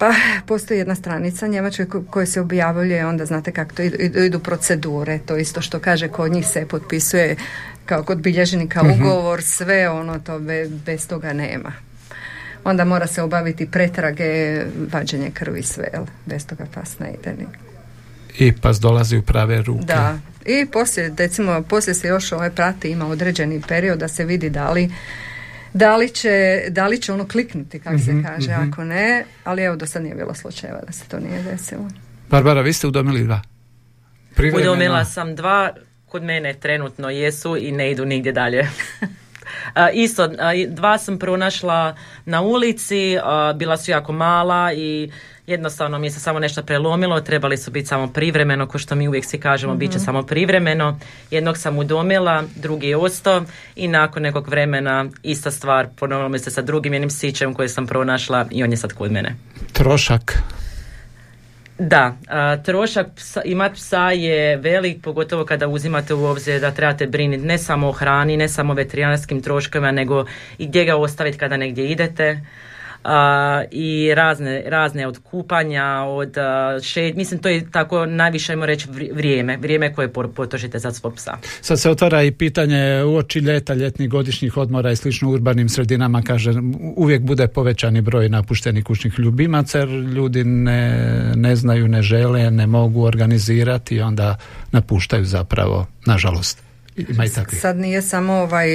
pa 0.00 0.14
postoji 0.46 0.78
jedna 0.78 0.94
stranica 0.94 1.46
Njemačkoj 1.46 1.88
ko- 1.88 2.02
koja 2.10 2.26
se 2.26 2.40
objavljuje, 2.40 3.06
onda 3.06 3.24
znate 3.26 3.52
kako 3.52 3.74
to 3.74 3.82
idu, 3.82 3.96
idu, 4.20 4.38
procedure, 4.40 5.18
to 5.18 5.36
isto 5.36 5.60
što 5.60 5.78
kaže 5.78 6.08
kod 6.08 6.32
njih 6.32 6.46
se 6.46 6.66
potpisuje 6.66 7.36
kao 7.86 8.02
kod 8.02 8.18
bilježnika 8.18 8.82
ugovor, 8.94 9.42
sve 9.42 9.88
ono 9.90 10.18
to 10.18 10.38
be- 10.38 10.68
bez 10.86 11.08
toga 11.08 11.32
nema. 11.32 11.72
Onda 12.64 12.84
mora 12.84 13.06
se 13.06 13.22
obaviti 13.22 13.70
pretrage, 13.70 14.62
vađenje 14.92 15.30
krvi, 15.30 15.62
sve, 15.62 15.88
jel? 15.92 16.04
bez 16.26 16.46
toga 16.46 16.66
pas 16.74 16.98
ne 16.98 17.10
ide. 17.10 17.34
I 18.38 18.52
pas 18.52 18.80
dolazi 18.80 19.16
u 19.16 19.22
prave 19.22 19.62
ruke. 19.62 19.84
Da. 19.84 20.18
I 20.46 20.66
poslije, 20.66 21.14
recimo, 21.18 21.62
poslije 21.62 21.94
se 21.94 22.08
još 22.08 22.32
ovaj 22.32 22.50
prati, 22.50 22.90
ima 22.90 23.06
određeni 23.06 23.62
period 23.68 23.98
da 23.98 24.08
se 24.08 24.24
vidi 24.24 24.50
da 24.50 24.70
li 24.70 24.90
da 25.72 25.96
li 25.96 26.08
će, 26.08 26.62
da 26.68 26.86
li 26.86 26.98
će 26.98 27.12
ono 27.12 27.28
kliknuti, 27.28 27.80
kako 27.80 27.98
se 27.98 28.22
kaže, 28.26 28.52
ako 28.52 28.84
ne, 28.84 29.24
ali 29.44 29.62
evo 29.62 29.76
do 29.76 29.86
sad 29.86 30.02
nije 30.02 30.14
bilo 30.14 30.34
slučajeva 30.34 30.80
da 30.86 30.92
se 30.92 31.04
to 31.08 31.18
nije 31.18 31.42
desilo. 31.42 31.88
Barbara, 32.30 32.60
vi 32.60 32.72
ste 32.72 32.86
udomili 32.86 33.24
dva? 33.24 33.40
Privremeno? 34.34 34.72
Udomila 34.72 35.04
sam 35.04 35.36
dva, 35.36 35.70
kod 36.06 36.22
mene 36.22 36.54
trenutno 36.54 37.10
jesu 37.10 37.56
i 37.56 37.72
ne 37.72 37.90
idu 37.90 38.04
nigdje 38.04 38.32
dalje. 38.32 38.68
A, 39.74 39.90
isto, 39.90 40.28
dva 40.68 40.98
sam 40.98 41.18
pronašla 41.18 41.96
na 42.24 42.40
ulici, 42.40 43.16
bila 43.56 43.76
su 43.76 43.90
jako 43.90 44.12
mala 44.12 44.72
i 44.72 45.10
jednostavno 45.50 45.98
mi 45.98 46.10
se 46.10 46.20
samo 46.20 46.38
nešto 46.38 46.62
prelomilo, 46.62 47.20
trebali 47.20 47.56
su 47.56 47.70
biti 47.70 47.86
samo 47.86 48.12
privremeno, 48.12 48.66
ko 48.66 48.78
što 48.78 48.94
mi 48.94 49.08
uvijek 49.08 49.24
svi 49.24 49.40
kažemo, 49.40 49.74
bit 49.74 49.92
će 49.92 49.98
samo 49.98 50.22
privremeno. 50.22 50.98
Jednog 51.30 51.58
sam 51.58 51.78
udomila, 51.78 52.42
drugi 52.56 52.88
je 52.88 52.96
ostao 52.96 53.42
i 53.76 53.88
nakon 53.88 54.22
nekog 54.22 54.48
vremena 54.48 55.06
ista 55.22 55.50
stvar, 55.50 55.88
ponovilo 55.96 56.28
mi 56.28 56.38
se 56.38 56.50
sa 56.50 56.62
drugim 56.62 56.92
jednim 56.92 57.10
sićem 57.10 57.54
koji 57.54 57.68
sam 57.68 57.86
pronašla 57.86 58.46
i 58.50 58.64
on 58.64 58.70
je 58.70 58.76
sad 58.76 58.92
kod 58.92 59.12
mene. 59.12 59.36
Trošak. 59.72 60.42
Da, 61.78 62.16
a, 62.28 62.56
trošak 62.56 63.06
psa, 63.16 63.42
imat 63.44 63.72
psa 63.72 64.10
je 64.10 64.56
velik, 64.56 65.02
pogotovo 65.02 65.44
kada 65.44 65.68
uzimate 65.68 66.14
u 66.14 66.24
obzir 66.24 66.60
da 66.60 66.70
trebate 66.70 67.06
brinuti 67.06 67.46
ne 67.46 67.58
samo 67.58 67.88
o 67.88 67.92
hrani, 67.92 68.36
ne 68.36 68.48
samo 68.48 68.72
o 68.72 68.76
veterinarskim 68.76 69.42
troškovima, 69.42 69.92
nego 69.92 70.24
i 70.58 70.66
gdje 70.66 70.84
ga 70.84 70.96
ostaviti 70.96 71.38
kada 71.38 71.56
negdje 71.56 71.90
idete 71.90 72.40
i 73.70 74.14
razne, 74.14 74.62
razne 74.66 75.06
od 75.06 75.18
kupanja, 75.30 76.02
od 76.06 76.34
šed, 76.82 77.16
mislim 77.16 77.40
to 77.40 77.48
je 77.48 77.70
tako 77.70 78.06
najviše 78.06 78.52
ajmo 78.52 78.66
reći 78.66 78.88
vrijeme, 79.12 79.56
vrijeme 79.56 79.94
koje 79.94 80.12
potrošite 80.12 80.78
za 80.78 80.92
svog 80.92 81.14
psa. 81.14 81.36
Sad 81.60 81.80
se 81.80 81.90
otvara 81.90 82.22
i 82.22 82.30
pitanje 82.30 83.04
uoči 83.04 83.38
ljeta, 83.38 83.74
ljetnih 83.74 84.08
godišnjih 84.08 84.56
odmora 84.56 84.90
i 84.90 84.96
slično 84.96 85.28
u 85.28 85.32
urbanim 85.32 85.68
sredinama, 85.68 86.22
kaže 86.22 86.50
uvijek 86.96 87.22
bude 87.22 87.48
povećani 87.48 88.00
broj 88.00 88.28
napuštenih 88.28 88.84
kućnih 88.84 89.18
ljubimaca 89.18 89.78
jer 89.78 89.88
ljudi 89.88 90.44
ne, 90.44 91.10
ne 91.36 91.56
znaju, 91.56 91.88
ne 91.88 92.02
žele, 92.02 92.50
ne 92.50 92.66
mogu 92.66 93.02
organizirati 93.02 93.96
i 93.96 94.00
onda 94.00 94.36
napuštaju 94.72 95.24
zapravo, 95.24 95.86
nažalost. 96.06 96.69
Ima 97.08 97.24
i 97.24 97.28
Sad 97.60 97.76
nije 97.76 98.02
samo 98.02 98.32
ovaj 98.32 98.68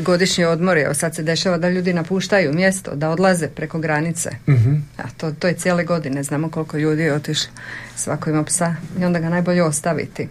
godišnji 0.00 0.44
odmor, 0.44 0.78
evo 0.78 0.94
sad 0.94 1.14
se 1.14 1.22
dešava 1.22 1.58
da 1.58 1.68
ljudi 1.68 1.92
napuštaju 1.92 2.54
mjesto, 2.54 2.94
da 2.94 3.10
odlaze 3.10 3.48
preko 3.48 3.78
granice. 3.78 4.30
uh 4.46 4.54
A 4.96 5.10
to, 5.16 5.32
to 5.32 5.48
je 5.48 5.54
cijele 5.54 5.84
godine, 5.84 6.22
znamo 6.22 6.50
koliko 6.50 6.76
ljudi 6.76 7.02
je 7.02 7.14
otišlo. 7.14 7.52
Svako 7.96 8.30
ima 8.30 8.44
psa 8.44 8.74
i 9.00 9.04
onda 9.04 9.18
ga 9.18 9.28
najbolje 9.28 9.62
ostaviti. 9.62 10.28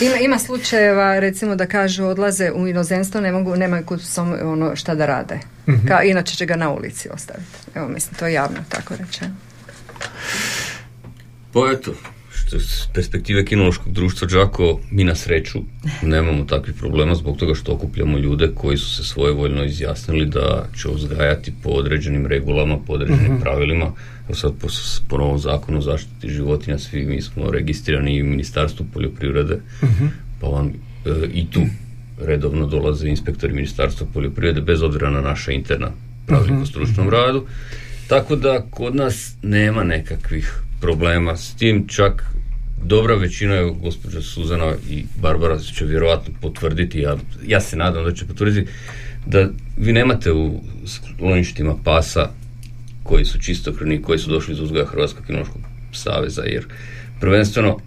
Ima, 0.00 0.16
ima 0.16 0.38
slučajeva 0.38 1.18
recimo 1.18 1.56
da 1.56 1.66
kažu 1.66 2.04
odlaze 2.04 2.50
u 2.50 2.68
inozemstvo, 2.68 3.20
ne 3.20 3.32
mogu, 3.32 3.56
nemaju 3.56 3.84
kud 3.84 4.02
samo 4.02 4.36
ono 4.42 4.76
šta 4.76 4.94
da 4.94 5.06
rade. 5.06 5.38
uh 5.66 5.74
Ka, 5.88 6.02
inače 6.02 6.36
će 6.36 6.46
ga 6.46 6.56
na 6.56 6.70
ulici 6.70 7.08
ostaviti. 7.08 7.58
Evo 7.74 7.88
mislim, 7.88 8.14
to 8.14 8.26
je 8.26 8.32
javno 8.32 8.58
tako 8.68 8.94
rečeno. 8.96 9.34
Pa 11.52 11.60
eto, 11.72 11.94
s 12.60 12.88
perspektive 12.94 13.44
kinološkog 13.44 13.92
društva 13.92 14.28
Đako 14.28 14.80
mi 14.90 15.04
na 15.04 15.14
sreću 15.14 15.58
nemamo 16.02 16.44
takvih 16.44 16.76
problema 16.76 17.14
zbog 17.14 17.36
toga 17.36 17.54
što 17.54 17.72
okupljamo 17.72 18.18
ljude 18.18 18.50
koji 18.54 18.76
su 18.76 18.96
se 18.96 19.04
svojevoljno 19.04 19.64
izjasnili 19.64 20.26
da 20.26 20.68
će 20.80 20.88
uzgajati 20.88 21.52
po 21.62 21.70
određenim 21.70 22.26
regulama, 22.26 22.78
po 22.86 22.92
određenim 22.92 23.32
mhm. 23.32 23.40
pravilima. 23.40 23.92
Evo 24.28 24.34
sad 24.34 24.52
po, 25.08 25.18
novom 25.18 25.38
zakonu 25.38 25.78
o 25.78 25.82
zaštiti 25.82 26.28
životinja 26.28 26.78
svi 26.78 27.04
mi 27.04 27.22
smo 27.22 27.50
registrirani 27.50 28.22
u 28.22 28.26
Ministarstvu 28.26 28.86
poljoprivrede, 28.94 29.60
mhm. 29.82 30.06
pa 30.40 30.46
vam 30.46 30.68
e, 30.68 30.72
i 31.34 31.50
tu 31.50 31.60
redovno 32.20 32.66
dolaze 32.66 33.08
inspektori 33.08 33.52
Ministarstva 33.52 34.06
poljoprivrede 34.14 34.60
bez 34.60 34.82
obzira 34.82 35.10
na 35.10 35.20
naša 35.20 35.52
interna 35.52 35.90
pravilnika 36.26 36.56
o 36.56 36.60
mhm. 36.60 36.66
stručnom 36.66 37.10
radu. 37.10 37.46
Tako 38.08 38.36
da 38.36 38.66
kod 38.70 38.94
nas 38.94 39.34
nema 39.42 39.84
nekakvih 39.84 40.62
problema 40.80 41.36
s 41.36 41.54
tim, 41.54 41.88
čak 41.88 42.24
dobra 42.84 43.14
većina 43.14 43.54
je 43.54 43.70
gospođa 43.82 44.22
Suzana 44.22 44.74
i 44.90 45.04
Barbara 45.22 45.58
će 45.58 45.84
vjerojatno 45.84 46.34
potvrditi, 46.40 46.98
ja, 46.98 47.16
ja 47.46 47.60
se 47.60 47.76
nadam 47.76 48.04
da 48.04 48.12
će 48.12 48.26
potvrditi 48.26 48.70
da 49.26 49.48
vi 49.76 49.92
nemate 49.92 50.32
u 50.32 50.60
skloništima 50.86 51.76
pasa 51.84 52.30
koji 53.02 53.24
su 53.24 53.40
čistokrvni, 53.40 54.02
koji 54.02 54.18
su 54.18 54.30
došli 54.30 54.54
iz 54.54 54.60
uzgoja 54.60 54.86
Hrvatskog 54.86 55.26
kinološkog 55.26 55.60
saveza, 55.92 56.42
jer 56.42 56.66
prvenstveno, 57.20 57.78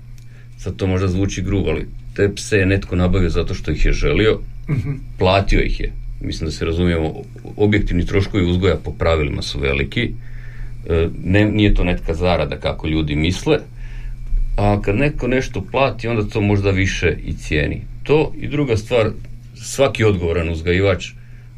sad 0.58 0.76
to 0.76 0.88
možda 0.88 1.08
zvuči 1.08 1.42
grubo, 1.42 1.70
ali 1.70 1.88
te 2.16 2.36
pse 2.36 2.58
je 2.58 2.66
netko 2.66 2.96
nabavio 2.96 3.30
zato 3.30 3.54
što 3.54 3.72
ih 3.72 3.86
je 3.86 3.92
želio, 3.92 4.40
mhm. 4.70 4.92
platio 5.18 5.60
ih 5.60 5.80
je. 5.80 5.92
Mislim 6.22 6.48
da 6.48 6.52
se 6.52 6.66
razumijemo, 6.66 7.14
objektivni 7.58 8.06
troškovi 8.06 8.52
uzgoja 8.52 8.76
po 8.76 8.92
pravilima 8.92 9.42
su 9.42 9.60
veliki, 9.60 10.12
e, 10.90 11.10
ne, 11.24 11.46
nije 11.46 11.74
to 11.74 11.84
netka 11.84 12.14
zarada 12.14 12.60
kako 12.60 12.88
ljudi 12.88 13.16
misle, 13.16 13.60
a 14.56 14.82
kad 14.82 14.96
neko 14.96 15.28
nešto 15.28 15.64
plati, 15.72 16.08
onda 16.08 16.30
to 16.30 16.42
možda 16.42 16.72
više 16.72 17.18
i 17.26 17.34
cijeni. 17.34 17.82
To 18.04 18.34
i 18.38 18.48
druga 18.48 18.78
stvar, 18.78 19.10
svaki 19.56 20.04
odgovoran 20.04 20.50
uzgajivač 20.50 21.06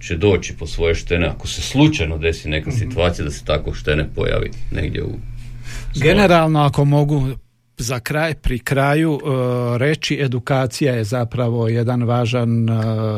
će 0.01 0.17
doći 0.17 0.53
po 0.53 0.67
svoje 0.67 0.95
štene 0.95 1.27
ako 1.27 1.47
se 1.47 1.61
slučajno 1.61 2.17
desi 2.17 2.49
neka 2.49 2.69
mhm. 2.69 2.79
situacija 2.79 3.25
da 3.25 3.31
se 3.31 3.45
tako 3.45 3.73
štene 3.73 4.09
pojavi 4.15 4.51
negdje 4.71 5.03
u 5.03 5.11
Generalno 5.95 6.59
ako 6.59 6.85
mogu 6.85 7.27
za 7.77 7.99
kraj, 7.99 8.33
pri 8.33 8.59
kraju 8.59 9.19
e, 9.19 9.77
reći 9.77 10.17
edukacija 10.21 10.93
je 10.93 11.03
zapravo 11.03 11.67
jedan 11.67 12.03
važan 12.03 12.69
e, 12.69 12.73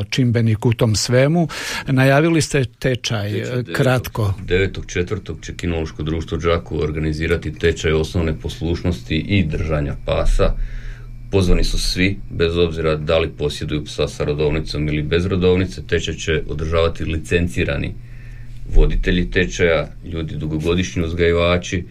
čimbenik 0.10 0.66
u 0.66 0.74
tom 0.74 0.96
svemu. 0.96 1.48
Najavili 1.88 2.42
ste 2.42 2.66
tečaj, 2.66 3.32
tečaj 3.32 3.60
e, 3.60 3.64
kratko. 3.74 4.34
9.4. 4.48 5.46
će 5.46 5.56
Kinološko 5.56 6.04
društvo 6.04 6.38
Đaku 6.38 6.80
organizirati 6.80 7.54
tečaj 7.54 7.92
osnovne 7.92 8.40
poslušnosti 8.40 9.16
i 9.16 9.44
držanja 9.44 9.96
pasa. 10.06 10.54
Pozvani 11.32 11.64
su 11.64 11.80
svi, 11.80 12.20
bez 12.30 12.58
obzira 12.58 12.96
da 12.96 13.18
li 13.18 13.30
posjeduju 13.38 13.86
psa 13.86 14.08
sa 14.08 14.24
rodovnicom 14.24 14.88
ili 14.88 15.04
bez 15.04 15.26
rodovnice, 15.26 15.88
tečaj 15.88 16.14
će 16.14 16.44
održavati 16.48 17.04
licencirani 17.04 17.94
voditelji 18.76 19.32
tečaja, 19.32 19.88
ljudi 20.06 20.36
dugogodišnji 20.36 21.04
uzgajivači, 21.04 21.84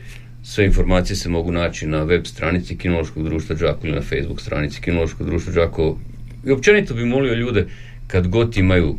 sve 0.49 0.65
informacije 0.65 1.17
se 1.17 1.29
mogu 1.29 1.53
naći 1.53 1.87
na 1.87 2.03
web 2.03 2.27
stranici 2.27 2.77
Kinološkog 2.77 3.25
društva 3.25 3.57
Đako 3.57 3.87
ili 3.87 3.97
na 3.97 4.03
Facebook 4.03 4.41
stranici 4.41 4.81
Kinološkog 4.81 5.27
društva 5.27 5.53
Đako. 5.53 5.99
I 6.47 6.51
općenito 6.51 6.95
bi 6.95 7.05
molio 7.05 7.35
ljude 7.35 7.67
kad 8.07 8.29
god 8.29 8.57
imaju 8.57 8.97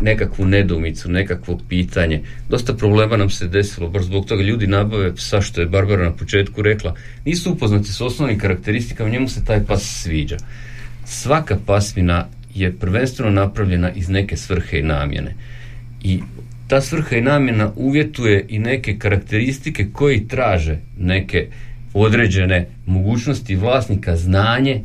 nekakvu 0.00 0.44
nedoumicu, 0.44 1.10
nekakvo 1.10 1.60
pitanje. 1.68 2.22
Dosta 2.48 2.74
problema 2.74 3.16
nam 3.16 3.30
se 3.30 3.48
desilo, 3.48 3.88
baš 3.88 4.02
zbog 4.02 4.26
toga 4.26 4.42
ljudi 4.42 4.66
nabave 4.66 5.14
psa, 5.14 5.40
što 5.40 5.60
je 5.60 5.66
Barbara 5.66 6.04
na 6.04 6.12
početku 6.12 6.62
rekla, 6.62 6.94
nisu 7.24 7.52
upoznati 7.52 7.92
s 7.92 8.00
osnovnim 8.00 8.38
karakteristikama, 8.38 9.10
njemu 9.10 9.28
se 9.28 9.44
taj 9.44 9.64
pas 9.64 10.02
sviđa. 10.02 10.36
Svaka 11.04 11.58
pasmina 11.66 12.26
je 12.54 12.72
prvenstveno 12.72 13.30
napravljena 13.30 13.92
iz 13.92 14.08
neke 14.08 14.36
svrhe 14.36 14.78
i 14.78 14.82
namjene. 14.82 15.34
I 16.02 16.20
ta 16.68 16.80
svrha 16.80 17.16
i 17.16 17.20
namjena 17.20 17.72
uvjetuje 17.76 18.46
i 18.48 18.58
neke 18.58 18.98
karakteristike 18.98 19.86
koji 19.92 20.28
traže 20.28 20.78
neke 20.98 21.46
određene 21.94 22.68
mogućnosti 22.86 23.56
vlasnika, 23.56 24.16
znanje 24.16 24.80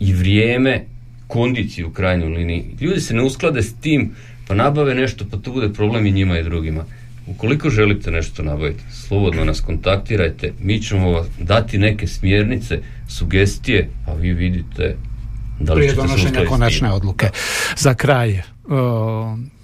i 0.00 0.14
vrijeme, 0.14 0.84
kondiciju 1.26 1.88
u 1.88 1.90
krajnjoj 1.90 2.28
liniji. 2.28 2.64
Ljudi 2.80 3.00
se 3.00 3.14
ne 3.14 3.22
usklade 3.22 3.62
s 3.62 3.74
tim, 3.74 4.10
pa 4.48 4.54
nabave 4.54 4.94
nešto, 4.94 5.24
pa 5.30 5.36
to 5.36 5.52
bude 5.52 5.72
problem 5.72 6.06
i 6.06 6.12
njima 6.12 6.38
i 6.38 6.44
drugima. 6.44 6.84
Ukoliko 7.26 7.70
želite 7.70 8.10
nešto 8.10 8.42
nabaviti, 8.42 8.82
slobodno 8.90 9.44
nas 9.44 9.60
kontaktirajte, 9.60 10.52
mi 10.60 10.82
ćemo 10.82 11.10
vam 11.10 11.26
dati 11.38 11.78
neke 11.78 12.06
smjernice, 12.06 12.78
sugestije, 13.08 13.88
a 14.06 14.14
vi 14.14 14.32
vidite 14.32 14.96
da 15.60 15.74
li 15.74 15.88
ćete 15.88 16.38
se 16.38 16.46
konačne 16.48 16.92
odluke. 16.92 17.26
Za 17.76 17.94
kraj, 17.94 18.42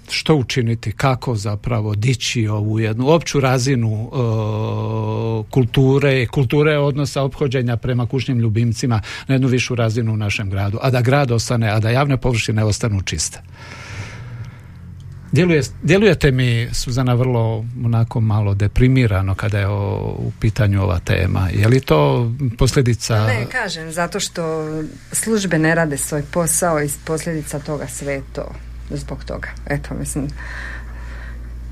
što 0.09 0.35
učiniti, 0.35 0.91
kako 0.91 1.35
zapravo 1.35 1.95
dići 1.95 2.47
ovu 2.47 2.79
jednu 2.79 3.09
opću 3.09 3.39
razinu 3.39 4.11
e, 4.11 5.51
kulture, 5.51 6.27
kulture 6.27 6.77
odnosa 6.77 7.21
ophođenja 7.21 7.77
prema 7.77 8.05
kućnim 8.05 8.39
ljubimcima 8.39 9.01
na 9.27 9.35
jednu 9.35 9.47
višu 9.47 9.75
razinu 9.75 10.13
u 10.13 10.17
našem 10.17 10.49
gradu, 10.49 10.77
a 10.81 10.89
da 10.89 11.01
grad 11.01 11.31
ostane, 11.31 11.69
a 11.69 11.79
da 11.79 11.89
javne 11.89 12.17
površine 12.17 12.63
ostanu 12.63 13.01
čiste. 13.01 13.41
Djeluje, 15.31 15.61
djelujete 15.83 16.31
mi, 16.31 16.69
Suzana, 16.71 17.13
vrlo 17.13 17.65
onako 17.85 18.21
malo 18.21 18.53
deprimirano 18.53 19.35
kada 19.35 19.59
je 19.59 19.67
u 19.67 20.31
pitanju 20.39 20.83
ova 20.83 20.99
tema. 20.99 21.49
Je 21.53 21.67
li 21.67 21.81
to 21.81 22.31
posljedica... 22.57 23.27
Ne, 23.27 23.45
kažem, 23.51 23.91
zato 23.91 24.19
što 24.19 24.67
službe 25.11 25.59
ne 25.59 25.75
rade 25.75 25.97
svoj 25.97 26.23
posao 26.31 26.83
i 26.83 26.89
posljedica 27.05 27.59
toga 27.59 27.87
sve 27.87 28.21
to 28.33 28.51
zbog 28.89 29.23
toga. 29.23 29.47
Eto, 29.69 29.95
mislim, 29.99 30.27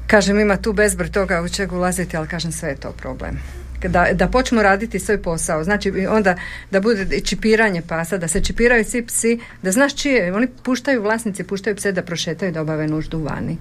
kažem, 0.07 0.39
ima 0.39 0.57
tu 0.57 0.73
bezbroj 0.73 1.11
toga 1.11 1.41
u 1.41 1.49
čega 1.49 1.75
ulaziti, 1.75 2.17
ali 2.17 2.27
kažem, 2.27 2.51
sve 2.51 2.69
je 2.69 2.75
to 2.75 2.91
problem. 2.91 3.39
Da, 3.89 4.07
da 4.13 4.27
počnu 4.27 4.61
raditi 4.61 4.99
svoj 4.99 5.21
posao, 5.21 5.63
znači 5.63 5.93
onda 6.09 6.35
da 6.71 6.79
bude 6.79 7.19
čipiranje 7.19 7.81
pasa, 7.81 8.17
da 8.17 8.27
se 8.27 8.43
čipiraju 8.43 8.85
svi 8.85 9.05
psi, 9.05 9.39
da 9.61 9.71
znaš 9.71 9.95
čije, 9.95 10.33
oni 10.33 10.47
puštaju, 10.63 11.01
vlasnici 11.01 11.43
puštaju 11.43 11.75
pse 11.75 11.91
da 11.91 12.03
prošetaju, 12.03 12.51
da 12.51 12.61
obave 12.61 12.87
nuždu 12.87 13.19
vani. 13.19 13.57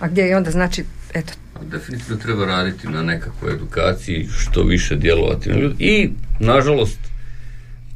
A 0.00 0.08
gdje 0.08 0.22
je 0.22 0.36
onda 0.36 0.50
znači, 0.50 0.84
eto. 1.14 1.32
Definitivno 1.62 2.16
treba 2.16 2.46
raditi 2.46 2.88
na 2.88 3.02
nekakvoj 3.02 3.52
edukaciji, 3.52 4.28
što 4.38 4.62
više 4.62 4.96
djelovati 4.96 5.50
i, 5.78 6.10
nažalost, 6.40 6.98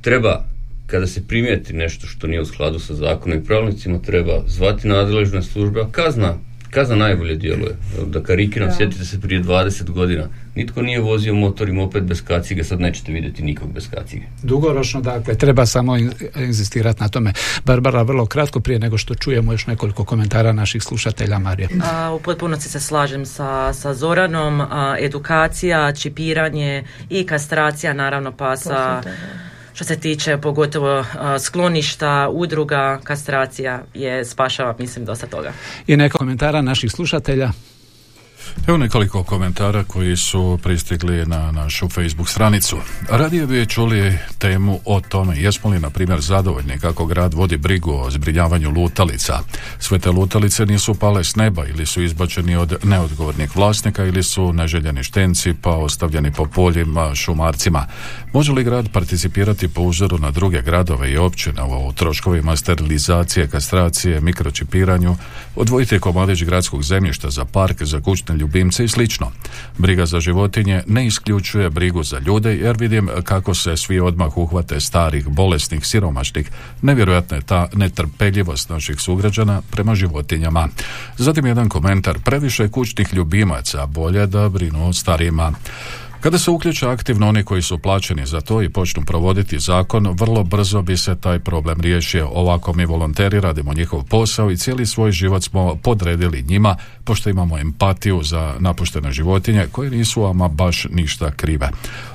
treba 0.00 0.49
kada 0.90 1.06
se 1.06 1.26
primijeti 1.28 1.72
nešto 1.72 2.06
što 2.06 2.26
nije 2.26 2.40
u 2.40 2.46
skladu 2.46 2.78
sa 2.78 2.94
zakonom 2.94 3.38
i 3.38 3.44
pravilnicima, 3.44 3.98
treba 3.98 4.42
zvati 4.46 4.88
nadležne 4.88 5.42
službe, 5.42 5.80
a 5.80 5.90
kazna 5.92 6.34
kazna 6.70 6.96
najbolje 6.96 7.36
djeluje. 7.36 7.76
Da 8.06 8.22
karikiram, 8.22 8.70
sjetite 8.76 9.04
se 9.04 9.20
prije 9.20 9.42
20 9.42 9.90
godina. 9.90 10.28
Nitko 10.54 10.82
nije 10.82 11.00
vozio 11.00 11.34
motor 11.34 11.68
i 11.68 11.72
moped 11.72 12.04
bez 12.04 12.24
kacige, 12.24 12.64
sad 12.64 12.80
nećete 12.80 13.12
vidjeti 13.12 13.42
nikog 13.42 13.72
bez 13.72 13.90
kacige. 13.90 14.22
Dugoročno, 14.42 15.00
dakle, 15.00 15.34
treba 15.34 15.66
samo 15.66 15.96
inzistirati 16.36 17.02
na 17.02 17.08
tome. 17.08 17.32
Barbara, 17.64 18.02
vrlo 18.02 18.26
kratko 18.26 18.60
prije 18.60 18.78
nego 18.78 18.98
što 18.98 19.14
čujemo 19.14 19.52
još 19.52 19.66
nekoliko 19.66 20.04
komentara 20.04 20.52
naših 20.52 20.82
slušatelja 20.82 21.38
Marije. 21.38 21.68
A, 21.92 22.12
u 22.12 22.20
potpunosti 22.20 22.68
se 22.68 22.80
slažem 22.80 23.26
sa, 23.26 23.72
sa 23.72 23.94
Zoranom. 23.94 24.62
edukacija, 25.00 25.92
čipiranje 25.92 26.84
i 27.10 27.26
kastracija, 27.26 27.92
naravno 27.92 28.32
pa 28.32 28.56
sa 28.56 29.02
što 29.80 29.84
se 29.84 30.00
tiče 30.00 30.38
pogotovo 30.38 31.04
skloništa, 31.38 32.28
udruga, 32.32 33.00
kastracija 33.04 33.82
je 33.94 34.24
spašava, 34.24 34.74
mislim, 34.78 35.04
dosta 35.04 35.26
toga. 35.26 35.52
I 35.86 35.96
neka 35.96 36.18
komentara 36.18 36.62
naših 36.62 36.90
slušatelja. 36.90 37.50
Evo 38.66 38.78
nekoliko 38.78 39.22
komentara 39.22 39.84
koji 39.84 40.16
su 40.16 40.58
pristigli 40.62 41.26
na 41.26 41.52
našu 41.52 41.88
Facebook 41.88 42.28
stranicu. 42.28 42.76
Radije 43.08 43.46
bi 43.46 43.66
čuli 43.66 44.18
temu 44.38 44.80
o 44.84 45.00
tome 45.00 45.38
jesmo 45.38 45.70
li, 45.70 45.80
na 45.80 45.90
primjer, 45.90 46.20
zadovoljni 46.20 46.78
kako 46.78 47.06
grad 47.06 47.34
vodi 47.34 47.56
brigu 47.56 47.92
o 47.92 48.10
zbrinjavanju 48.10 48.70
lutalica. 48.70 49.38
Sve 49.78 49.98
te 49.98 50.10
lutalice 50.10 50.66
nisu 50.66 50.94
pale 50.94 51.24
s 51.24 51.36
neba 51.36 51.66
ili 51.66 51.86
su 51.86 52.02
izbačeni 52.02 52.56
od 52.56 52.76
neodgovornih 52.84 53.56
vlasnika 53.56 54.04
ili 54.04 54.22
su 54.22 54.52
neželjeni 54.52 55.04
štenci 55.04 55.54
pa 55.62 55.70
ostavljeni 55.70 56.32
po 56.32 56.46
poljima 56.46 57.14
šumarcima. 57.14 57.86
Može 58.32 58.52
li 58.52 58.64
grad 58.64 58.92
participirati 58.92 59.68
po 59.68 59.82
uzoru 59.82 60.18
na 60.18 60.30
druge 60.30 60.62
gradove 60.62 61.12
i 61.12 61.16
općine 61.16 61.62
u 61.62 61.92
troškovima 61.92 62.56
sterilizacije, 62.56 63.48
kastracije, 63.48 64.20
mikročipiranju, 64.20 65.16
odvojiti 65.56 65.98
komadić 65.98 66.42
gradskog 66.42 66.82
zemljišta 66.82 67.30
za 67.30 67.44
park, 67.44 67.82
za 67.82 68.00
kućne 68.00 68.36
ljubimce 68.40 68.84
i 68.84 68.88
slično. 68.88 69.32
Briga 69.78 70.06
za 70.06 70.20
životinje 70.20 70.82
ne 70.86 71.06
isključuje 71.06 71.70
brigu 71.70 72.02
za 72.02 72.18
ljude 72.18 72.56
jer 72.56 72.76
vidim 72.76 73.08
kako 73.24 73.54
se 73.54 73.76
svi 73.76 74.00
odmah 74.00 74.38
uhvate 74.38 74.80
starih, 74.80 75.28
bolesnih, 75.28 75.86
siromašnih. 75.86 76.50
Nevjerojatna 76.82 77.36
je 77.36 77.42
ta 77.42 77.68
netrpeljivost 77.74 78.68
naših 78.68 79.00
sugrađana 79.00 79.62
prema 79.70 79.94
životinjama. 79.94 80.68
Zatim 81.18 81.46
jedan 81.46 81.68
komentar, 81.68 82.18
previše 82.24 82.68
kućnih 82.68 83.14
ljubimaca, 83.14 83.86
bolje 83.86 84.26
da 84.26 84.48
brinu 84.48 84.88
o 84.88 84.92
starima. 84.92 85.52
Kada 86.20 86.38
se 86.38 86.50
uključe 86.50 86.86
aktivno 86.86 87.28
oni 87.28 87.44
koji 87.44 87.62
su 87.62 87.78
plaćeni 87.78 88.26
za 88.26 88.40
to 88.40 88.62
i 88.62 88.68
počnu 88.68 89.02
provoditi 89.04 89.58
zakon, 89.58 90.16
vrlo 90.18 90.44
brzo 90.44 90.82
bi 90.82 90.96
se 90.96 91.16
taj 91.20 91.38
problem 91.38 91.80
riješio. 91.80 92.28
Ovako 92.28 92.72
mi 92.72 92.84
volonteri 92.84 93.40
radimo 93.40 93.74
njihov 93.74 94.04
posao 94.04 94.50
i 94.50 94.56
cijeli 94.56 94.86
svoj 94.86 95.12
život 95.12 95.42
smo 95.42 95.74
podredili 95.74 96.42
njima, 96.42 96.76
pošto 97.04 97.30
imamo 97.30 97.58
empatiju 97.58 98.22
za 98.22 98.54
napuštene 98.58 99.12
životinje 99.12 99.66
koje 99.72 99.90
nisu 99.90 100.24
ama 100.24 100.48
baš 100.48 100.86
ništa 100.90 101.30
krive. 101.30 101.70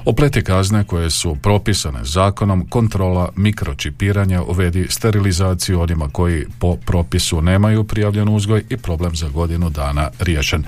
Opleti 0.06 0.44
kazne 0.44 0.84
koje 0.84 1.10
su 1.10 1.36
propisane 1.36 2.00
zakonom, 2.04 2.65
kontrola 2.70 3.30
mikročipiranja, 3.36 4.44
uvedi 4.44 4.88
sterilizaciju 4.89 5.82
onima 5.82 6.10
koji 6.10 6.46
po 6.60 6.76
propisu 6.76 7.41
nemaju 7.41 7.84
prijavljen 7.84 8.30
uzgoj 8.30 8.63
i 8.70 8.78
problem 8.78 9.15
za 9.15 9.30
godinu 9.30 9.70
dana 9.70 10.10
riješen 10.20 10.63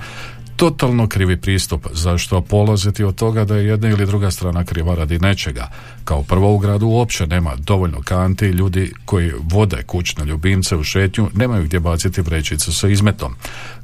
totalno 0.58 1.06
krivi 1.06 1.36
pristup, 1.36 1.86
zašto 1.92 2.40
polaziti 2.40 3.04
od 3.04 3.14
toga 3.14 3.44
da 3.44 3.56
je 3.56 3.66
jedna 3.66 3.88
ili 3.88 4.06
druga 4.06 4.30
strana 4.30 4.64
kriva 4.64 4.94
radi 4.94 5.18
nečega. 5.18 5.70
Kao 6.04 6.22
prvo 6.22 6.54
u 6.54 6.58
gradu 6.58 6.86
uopće 6.86 7.26
nema 7.26 7.56
dovoljno 7.56 8.02
kanti, 8.02 8.46
ljudi 8.46 8.92
koji 9.04 9.32
vode 9.42 9.82
kućne 9.82 10.24
ljubimce 10.24 10.76
u 10.76 10.84
šetnju 10.84 11.30
nemaju 11.34 11.64
gdje 11.64 11.80
baciti 11.80 12.20
vrećicu 12.20 12.72
sa 12.72 12.88
izmetom. 12.88 13.34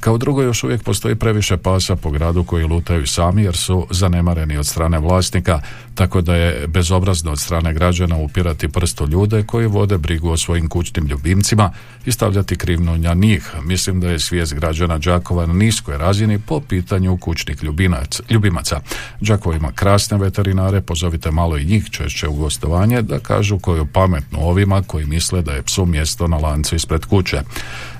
Kao 0.00 0.18
drugo 0.18 0.42
još 0.42 0.64
uvijek 0.64 0.82
postoji 0.82 1.14
previše 1.14 1.56
pasa 1.56 1.96
po 1.96 2.10
gradu 2.10 2.44
koji 2.44 2.64
lutaju 2.64 3.06
sami 3.06 3.42
jer 3.42 3.56
su 3.56 3.87
zanemareni 3.90 4.56
od 4.56 4.66
strane 4.66 4.98
vlasnika, 4.98 5.60
tako 5.94 6.20
da 6.20 6.34
je 6.34 6.66
bezobrazno 6.66 7.32
od 7.32 7.40
strane 7.40 7.74
građana 7.74 8.16
upirati 8.16 8.68
prsto 8.68 9.06
ljude 9.06 9.42
koji 9.42 9.66
vode 9.66 9.98
brigu 9.98 10.30
o 10.30 10.37
svojim 10.37 10.68
kućnim 10.68 11.06
ljubimcima 11.06 11.70
i 12.06 12.12
stavljati 12.12 12.56
krivnu 12.56 12.98
na 12.98 13.14
njih. 13.14 13.52
Mislim 13.62 14.00
da 14.00 14.10
je 14.10 14.18
svijest 14.18 14.54
građana 14.54 14.98
Đakova 14.98 15.46
na 15.46 15.54
niskoj 15.54 15.98
razini 15.98 16.38
po 16.38 16.60
pitanju 16.68 17.16
kućnih 17.16 17.64
ljubinac, 17.64 18.20
ljubimaca. 18.31 18.81
Đakovo 19.20 19.57
ima 19.57 19.72
krasne 19.72 20.18
veterinare, 20.18 20.81
pozovite 20.81 21.31
malo 21.31 21.59
i 21.59 21.64
njih 21.64 21.90
češće 21.90 22.29
u 22.29 22.35
gostovanje 22.35 23.03
da 23.03 23.18
kažu 23.18 23.59
koju 23.59 23.87
pametnu 23.87 24.38
ovima 24.40 24.83
koji 24.83 25.07
misle 25.07 25.42
da 25.42 25.53
je 25.53 25.62
psu 25.62 25.87
mjesto 25.87 26.29
na 26.29 26.37
lancu 26.37 26.77
ispred 26.77 27.07
kuće. 27.07 27.42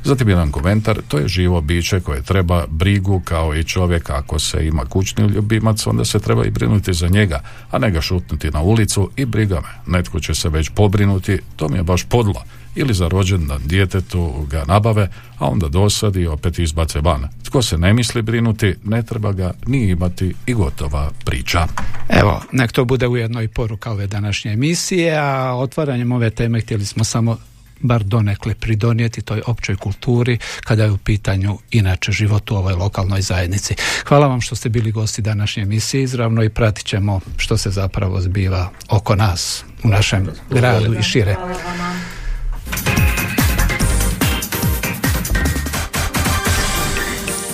Zatim 0.05 0.29
jedan 0.29 0.51
komentar, 0.51 0.99
to 1.09 1.19
je 1.19 1.29
živo 1.29 1.61
biće 1.61 2.01
koje 2.01 2.23
treba 2.23 2.67
brigu 2.69 3.21
kao 3.25 3.55
i 3.55 3.65
čovjek 3.65 4.11
ako 4.11 4.39
se 4.39 4.67
ima 4.67 4.85
kućni 4.85 5.27
ljubimac, 5.27 5.87
onda 5.87 6.05
se 6.05 6.19
treba 6.19 6.45
i 6.45 6.51
brinuti 6.51 6.93
za 6.93 7.09
njega, 7.09 7.41
a 7.71 7.79
ne 7.79 7.91
ga 7.91 8.01
šutnuti 8.01 8.51
na 8.51 8.63
ulicu 8.63 9.11
i 9.17 9.25
briga 9.25 9.61
me. 9.61 9.97
Netko 9.97 10.21
će 10.21 10.35
se 10.35 10.49
već 10.49 10.71
pobrinuti, 10.75 11.39
to 11.57 11.69
mi 11.69 11.77
je 11.77 11.83
baš 11.83 12.05
podlo 12.05 12.45
ili 12.75 12.95
za 12.95 13.09
rođendan 13.09 13.63
djetetu 13.65 14.47
ga 14.51 14.65
nabave, 14.65 15.09
a 15.39 15.47
onda 15.47 15.69
dosadi 15.69 16.21
i 16.21 16.27
opet 16.27 16.59
izbace 16.59 17.01
van. 17.01 17.29
Tko 17.43 17.63
se 17.63 17.79
ne 17.79 17.93
misli 17.93 18.23
brinuti, 18.23 18.75
ne 18.85 19.03
treba 19.03 19.33
ga 19.33 19.53
ni 19.67 19.91
imati 19.91 20.35
i 20.47 20.55
gotova 20.55 21.11
priča. 21.25 21.67
Evo, 22.09 22.43
nek 22.53 22.73
to 22.73 22.85
bude 22.85 23.07
ujedno 23.07 23.43
i 23.43 23.49
poruka 23.49 23.91
ove 23.91 24.07
današnje 24.07 24.53
emisije, 24.53 25.17
a 25.19 25.55
otvaranjem 25.55 26.13
ove 26.13 26.31
teme 26.31 26.61
htjeli 26.61 26.85
smo 26.85 27.05
samo 27.05 27.37
bar 27.81 28.05
donekle 28.05 28.55
pridonijeti 28.55 29.23
toj 29.23 29.43
općoj 29.47 29.77
kulturi 29.77 30.39
kada 30.65 30.85
je 30.85 30.91
u 30.91 30.99
pitanju 30.99 31.59
inače 31.71 32.13
život 32.13 32.51
u 32.51 32.57
ovoj 32.57 32.73
lokalnoj 32.73 33.21
zajednici. 33.21 33.75
Hvala 34.07 34.27
vam 34.27 34.41
što 34.41 34.57
ste 34.57 34.69
bili 34.69 34.93
gosti 34.93 35.23
današnje 35.23 35.63
emisije 35.63 36.03
izravno 36.03 36.43
i 36.43 36.49
pratit 36.49 36.87
ćemo 36.87 37.21
što 37.37 37.57
se 37.57 37.71
zapravo 37.71 38.21
zbiva 38.21 38.71
oko 38.89 39.17
nas 39.17 39.65
u 39.85 39.89
našem 39.89 40.29
gradu 40.51 40.95
i 40.95 41.03
šire. 41.03 41.37